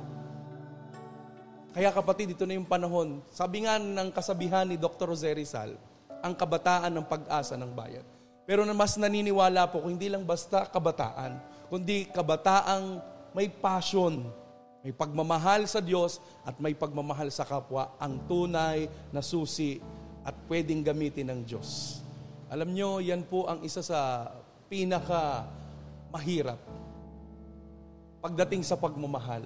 Kaya 1.71 1.89
kapatid, 1.89 2.35
ito 2.35 2.43
na 2.43 2.59
yung 2.59 2.67
panahon. 2.67 3.23
Sabi 3.31 3.63
nga 3.63 3.79
ng 3.79 4.11
kasabihan 4.11 4.67
ni 4.67 4.75
Dr. 4.77 5.09
Jose 5.09 5.31
Rizal, 5.31 5.73
ang 6.23 6.31
kabataan 6.31 6.87
ng 6.95 7.03
pag-asa 7.03 7.59
ng 7.59 7.71
bayan. 7.75 8.07
Pero 8.47 8.63
na 8.63 8.71
mas 8.71 8.95
naniniwala 8.95 9.67
po, 9.67 9.83
kung 9.83 9.99
hindi 9.99 10.07
lang 10.07 10.23
basta 10.23 10.63
kabataan, 10.63 11.35
kundi 11.67 12.07
kabataang 12.07 13.03
may 13.35 13.51
passion, 13.51 14.31
may 14.83 14.95
pagmamahal 14.95 15.67
sa 15.67 15.83
Diyos 15.83 16.23
at 16.47 16.55
may 16.63 16.71
pagmamahal 16.71 17.27
sa 17.27 17.43
kapwa, 17.43 17.91
ang 17.99 18.23
tunay 18.27 18.87
na 19.11 19.19
susi 19.19 19.83
at 20.23 20.35
pwedeng 20.47 20.83
gamitin 20.83 21.27
ng 21.27 21.39
Diyos. 21.43 21.99
Alam 22.47 22.71
nyo, 22.71 23.03
yan 23.03 23.27
po 23.27 23.47
ang 23.47 23.59
isa 23.63 23.83
sa 23.83 24.31
pinaka 24.71 25.47
mahirap 26.11 26.59
pagdating 28.23 28.63
sa 28.63 28.79
pagmamahal. 28.79 29.43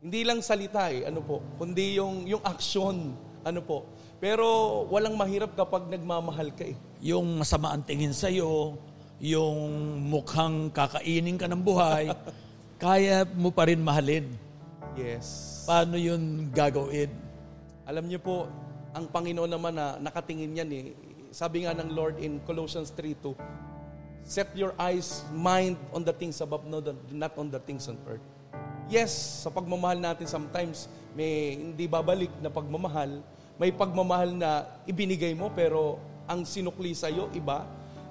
Hindi 0.00 0.20
lang 0.24 0.40
salita 0.40 0.88
eh, 0.88 1.04
ano 1.04 1.20
po, 1.20 1.44
kundi 1.60 2.00
yung, 2.00 2.24
yung 2.24 2.40
aksyon, 2.40 3.12
ano 3.44 3.60
po. 3.60 3.84
Pero 4.22 4.46
walang 4.86 5.18
mahirap 5.18 5.50
kapag 5.58 5.90
nagmamahal 5.90 6.54
ka 6.54 6.62
eh. 6.62 6.78
Yung 7.02 7.42
masama 7.42 7.74
ang 7.74 7.82
tingin 7.82 8.14
sa'yo, 8.14 8.78
yung 9.18 9.58
mukhang 9.98 10.70
kakainin 10.70 11.34
ka 11.34 11.50
ng 11.50 11.58
buhay, 11.58 12.06
kaya 12.78 13.26
mo 13.34 13.50
pa 13.50 13.66
rin 13.66 13.82
mahalin. 13.82 14.30
Yes. 14.94 15.26
Paano 15.66 15.98
yun 15.98 16.54
gagawin? 16.54 17.10
Alam 17.82 18.06
niyo 18.06 18.22
po, 18.22 18.46
ang 18.94 19.10
Panginoon 19.10 19.50
naman 19.50 19.74
na 19.74 19.98
nakatingin 19.98 20.54
yan 20.54 20.70
eh. 20.70 20.94
Sabi 21.34 21.66
nga 21.66 21.74
ng 21.74 21.90
Lord 21.90 22.22
in 22.22 22.38
Colossians 22.46 22.94
3.2, 22.94 23.34
Set 24.22 24.54
your 24.54 24.70
eyes, 24.78 25.26
mind 25.34 25.74
on 25.90 26.06
the 26.06 26.14
things 26.14 26.38
above, 26.38 26.62
not 27.10 27.34
on 27.34 27.50
the 27.50 27.58
things 27.66 27.90
on 27.90 27.98
earth. 28.06 28.22
Yes, 28.86 29.42
sa 29.42 29.50
pagmamahal 29.50 29.98
natin 29.98 30.30
sometimes 30.30 30.86
may 31.18 31.58
hindi 31.58 31.90
babalik 31.90 32.30
na 32.38 32.46
pagmamahal, 32.46 33.18
may 33.60 33.70
pagmamahal 33.72 34.32
na 34.32 34.64
ibinigay 34.88 35.36
mo 35.36 35.52
pero 35.52 36.00
ang 36.24 36.46
sinukli 36.46 36.96
sa 36.96 37.12
iyo 37.12 37.28
iba. 37.36 37.66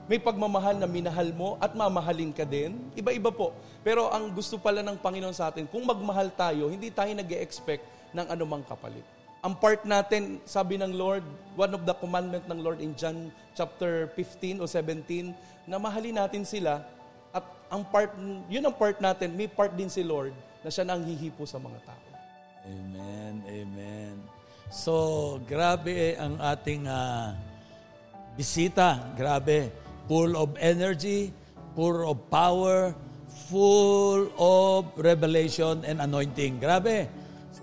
May 0.06 0.20
pagmamahal 0.20 0.76
na 0.76 0.90
minahal 0.90 1.32
mo 1.32 1.56
at 1.62 1.72
mamahalin 1.72 2.36
ka 2.36 2.44
din. 2.44 2.76
Iba-iba 2.98 3.32
po. 3.32 3.56
Pero 3.80 4.12
ang 4.12 4.28
gusto 4.34 4.60
pala 4.60 4.84
ng 4.84 5.00
Panginoon 5.00 5.32
sa 5.32 5.48
atin, 5.48 5.64
kung 5.72 5.88
magmahal 5.88 6.28
tayo, 6.36 6.68
hindi 6.68 6.92
tayo 6.92 7.16
nag 7.16 7.32
expect 7.40 7.88
ng 8.12 8.28
anumang 8.28 8.66
kapalit. 8.68 9.06
Ang 9.42 9.58
part 9.58 9.82
natin, 9.88 10.38
sabi 10.46 10.78
ng 10.78 10.94
Lord, 10.94 11.26
one 11.58 11.74
of 11.74 11.82
the 11.88 11.96
commandment 11.98 12.46
ng 12.46 12.60
Lord 12.62 12.78
in 12.84 12.94
John 12.94 13.34
chapter 13.58 14.12
15 14.14 14.62
o 14.62 14.70
17, 14.70 15.34
na 15.66 15.82
mahalin 15.82 16.20
natin 16.20 16.46
sila 16.46 16.86
at 17.32 17.46
ang 17.72 17.82
part, 17.88 18.14
yun 18.52 18.62
ang 18.62 18.76
part 18.76 19.00
natin, 19.00 19.34
may 19.34 19.48
part 19.48 19.74
din 19.74 19.90
si 19.90 20.04
Lord 20.04 20.36
na 20.62 20.70
siya 20.70 20.86
nang 20.86 21.02
hihipo 21.02 21.48
sa 21.48 21.58
mga 21.58 21.80
tao. 21.88 22.06
Amen, 22.68 23.42
amen. 23.50 24.41
So, 24.72 25.36
grabe 25.52 26.16
ang 26.16 26.40
ating 26.40 26.88
uh, 26.88 27.36
bisita. 28.40 29.04
Grabe. 29.20 29.68
Full 30.08 30.32
of 30.40 30.56
energy, 30.64 31.36
full 31.76 32.08
of 32.08 32.16
power, 32.32 32.96
full 33.52 34.32
of 34.40 34.96
revelation 34.96 35.84
and 35.84 36.00
anointing. 36.00 36.64
Grabe. 36.64 37.12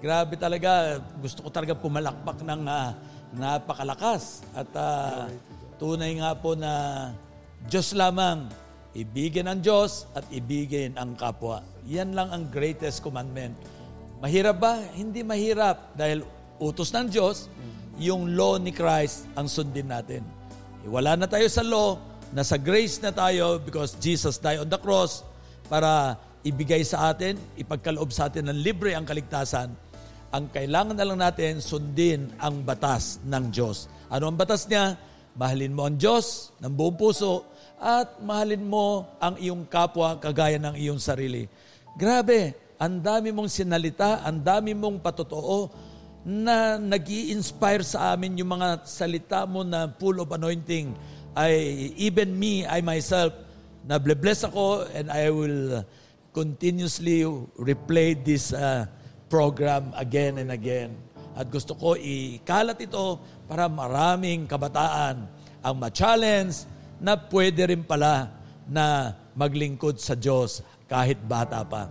Grabe 0.04 0.36
talaga. 0.36 1.00
Gusto 1.16 1.48
ko 1.48 1.48
talaga 1.48 1.72
pumalakpak 1.80 2.44
ng 2.44 2.68
uh, 2.68 2.92
napakalakas. 3.40 4.44
At 4.52 4.68
uh, 4.76 5.32
tunay 5.80 6.20
nga 6.20 6.36
po 6.36 6.52
na 6.52 7.08
Diyos 7.72 7.96
lamang. 7.96 8.52
Ibigin 8.92 9.48
ang 9.48 9.64
Diyos 9.64 10.04
at 10.12 10.28
ibigin 10.28 10.92
ang 11.00 11.16
kapwa. 11.16 11.64
Yan 11.88 12.12
lang 12.12 12.28
ang 12.36 12.44
greatest 12.52 13.00
commandment. 13.00 13.56
Mahirap 14.20 14.60
ba? 14.60 14.76
Hindi 14.92 15.24
mahirap 15.24 15.96
dahil 15.96 16.36
utos 16.58 16.90
ng 16.94 17.10
Diyos, 17.10 17.50
yung 17.98 18.38
law 18.38 18.58
ni 18.58 18.70
Christ 18.70 19.26
ang 19.34 19.50
sundin 19.50 19.90
natin. 19.90 20.22
Wala 20.86 21.18
na 21.18 21.26
tayo 21.26 21.46
sa 21.50 21.66
law, 21.66 21.98
nasa 22.30 22.54
grace 22.54 23.02
na 23.02 23.10
tayo 23.10 23.58
because 23.58 23.98
Jesus 23.98 24.38
died 24.38 24.62
on 24.62 24.70
the 24.70 24.78
cross 24.78 25.26
para 25.66 26.14
ibigay 26.46 26.86
sa 26.86 27.10
atin, 27.10 27.34
ipagkaloob 27.58 28.14
sa 28.14 28.30
atin 28.30 28.46
ng 28.48 28.58
libre 28.62 28.94
ang 28.94 29.02
kaligtasan. 29.02 29.74
Ang 30.28 30.44
kailangan 30.52 30.94
na 30.94 31.06
lang 31.08 31.18
natin, 31.18 31.58
sundin 31.58 32.30
ang 32.36 32.60
batas 32.62 33.18
ng 33.24 33.48
Diyos. 33.48 33.88
Ano 34.12 34.28
ang 34.28 34.36
batas 34.36 34.68
niya? 34.68 34.94
Mahalin 35.38 35.72
mo 35.72 35.88
ang 35.88 35.96
Diyos 35.96 36.52
ng 36.60 36.72
buong 36.72 36.98
puso 36.98 37.46
at 37.78 38.18
mahalin 38.20 38.62
mo 38.66 39.06
ang 39.22 39.38
iyong 39.38 39.64
kapwa 39.70 40.18
kagaya 40.18 40.58
ng 40.58 40.74
iyong 40.76 41.00
sarili. 41.00 41.46
Grabe, 41.94 42.54
ang 42.78 43.02
dami 43.02 43.34
mong 43.34 43.50
sinalita, 43.50 44.22
ang 44.22 44.38
dami 44.42 44.70
mong 44.74 45.02
patotoo, 45.02 45.70
na 46.28 46.76
nag 46.76 47.08
inspire 47.08 47.80
sa 47.80 48.12
amin 48.12 48.44
yung 48.44 48.60
mga 48.60 48.84
salita 48.84 49.48
mo 49.48 49.64
na 49.64 49.88
full 49.96 50.20
of 50.20 50.28
anointing. 50.28 50.92
I, 51.32 51.56
even 51.96 52.36
me, 52.36 52.68
I 52.68 52.84
myself, 52.84 53.32
na 53.88 53.96
bless 53.96 54.44
ako 54.44 54.84
and 54.92 55.08
I 55.08 55.32
will 55.32 55.80
continuously 56.36 57.24
replay 57.56 58.12
this 58.12 58.52
uh, 58.52 58.84
program 59.32 59.88
again 59.96 60.36
and 60.36 60.52
again. 60.52 60.92
At 61.32 61.48
gusto 61.48 61.72
ko 61.72 61.96
ikalat 61.96 62.76
ito 62.76 63.16
para 63.48 63.64
maraming 63.64 64.44
kabataan 64.44 65.24
ang 65.64 65.74
ma-challenge 65.80 66.68
na 67.00 67.16
pwede 67.16 67.72
rin 67.72 67.80
pala 67.80 68.28
na 68.68 69.16
maglingkod 69.32 69.96
sa 69.96 70.12
Diyos 70.12 70.60
kahit 70.84 71.16
bata 71.24 71.64
pa. 71.64 71.88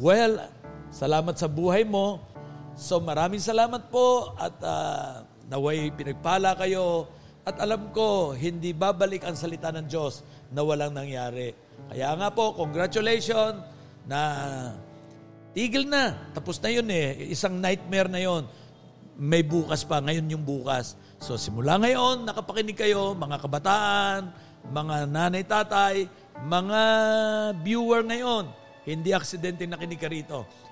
Well, 0.00 0.48
salamat 0.88 1.36
sa 1.36 1.44
buhay 1.44 1.84
mo. 1.84 2.24
So 2.76 3.00
maraming 3.00 3.40
salamat 3.40 3.88
po 3.88 4.36
at 4.36 4.54
uh, 4.60 5.24
naway 5.48 5.88
pinagpala 5.96 6.52
kayo 6.54 7.08
at 7.46 7.62
alam 7.62 7.94
ko, 7.94 8.34
hindi 8.34 8.74
babalik 8.74 9.22
ang 9.22 9.38
salita 9.38 9.70
ng 9.70 9.86
Diyos 9.86 10.26
na 10.50 10.66
walang 10.66 10.90
nangyari. 10.90 11.54
Kaya 11.86 12.10
nga 12.18 12.34
po, 12.34 12.50
congratulations 12.58 13.62
na 14.02 14.20
tigil 15.54 15.86
na. 15.86 16.26
Tapos 16.34 16.58
na 16.58 16.74
yun 16.74 16.90
eh. 16.90 17.30
Isang 17.30 17.62
nightmare 17.62 18.10
na 18.10 18.18
yon. 18.18 18.50
May 19.14 19.46
bukas 19.46 19.86
pa. 19.86 20.02
Ngayon 20.02 20.26
yung 20.34 20.42
bukas. 20.42 20.98
So 21.22 21.38
simula 21.38 21.78
ngayon, 21.78 22.26
nakapakinig 22.26 22.74
kayo, 22.74 23.14
mga 23.14 23.38
kabataan, 23.38 24.34
mga 24.66 25.06
nanay-tatay, 25.06 26.10
mga 26.50 26.82
viewer 27.62 28.02
ngayon. 28.02 28.50
Hindi 28.82 29.14
aksidente 29.14 29.70
nakinig 29.70 30.02
ka 30.02 30.10
rito. 30.10 30.65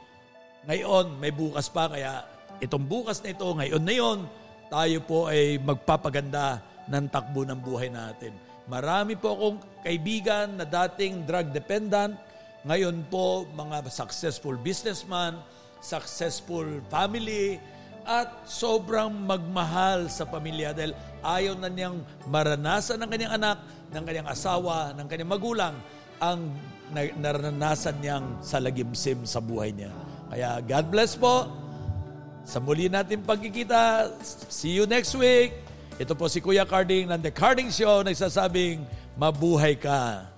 Ngayon, 0.64 1.20
may 1.20 1.32
bukas 1.32 1.68
pa. 1.68 1.92
Kaya 1.92 2.24
itong 2.60 2.84
bukas 2.88 3.20
na 3.20 3.36
ito, 3.36 3.44
ngayon 3.44 3.82
na 3.84 3.94
yon, 3.94 4.18
tayo 4.72 4.98
po 5.04 5.28
ay 5.28 5.60
magpapaganda 5.60 6.64
ng 6.88 7.04
takbo 7.12 7.44
ng 7.44 7.60
buhay 7.60 7.92
natin. 7.92 8.32
Marami 8.64 9.12
po 9.16 9.36
akong 9.36 9.58
kaibigan 9.84 10.56
na 10.56 10.64
dating 10.64 11.28
drug 11.28 11.52
dependent, 11.52 12.16
ngayon 12.64 13.04
po, 13.12 13.44
mga 13.52 13.84
successful 13.92 14.56
businessman, 14.56 15.36
successful 15.84 16.64
family, 16.88 17.60
at 18.04 18.48
sobrang 18.48 19.12
magmahal 19.12 20.08
sa 20.08 20.24
pamilya 20.28 20.76
dahil 20.76 20.92
ayaw 21.24 21.56
na 21.60 21.68
niyang 21.68 22.00
maranasan 22.28 23.00
ng 23.00 23.08
kanyang 23.08 23.32
anak, 23.36 23.58
ng 23.92 24.04
kanyang 24.04 24.28
asawa, 24.28 24.92
ng 24.96 25.06
kanyang 25.08 25.32
magulang 25.32 25.74
ang 26.20 26.52
naranasan 27.20 27.96
niyang 28.00 28.24
salagimsim 28.40 29.24
sa 29.28 29.40
buhay 29.44 29.72
niya. 29.72 29.92
Kaya 30.28 30.60
God 30.64 30.84
bless 30.92 31.14
po. 31.16 31.48
Sa 32.44 32.60
muli 32.60 32.92
natin 32.92 33.24
pagkikita, 33.24 34.12
see 34.52 34.76
you 34.76 34.84
next 34.84 35.16
week. 35.16 35.56
Ito 35.96 36.12
po 36.12 36.28
si 36.28 36.42
Kuya 36.42 36.68
Carding 36.68 37.08
ng 37.08 37.20
The 37.22 37.32
Carding 37.32 37.72
Show 37.72 38.04
nagsasabing, 38.04 38.84
mabuhay 39.16 39.78
ka. 39.78 40.33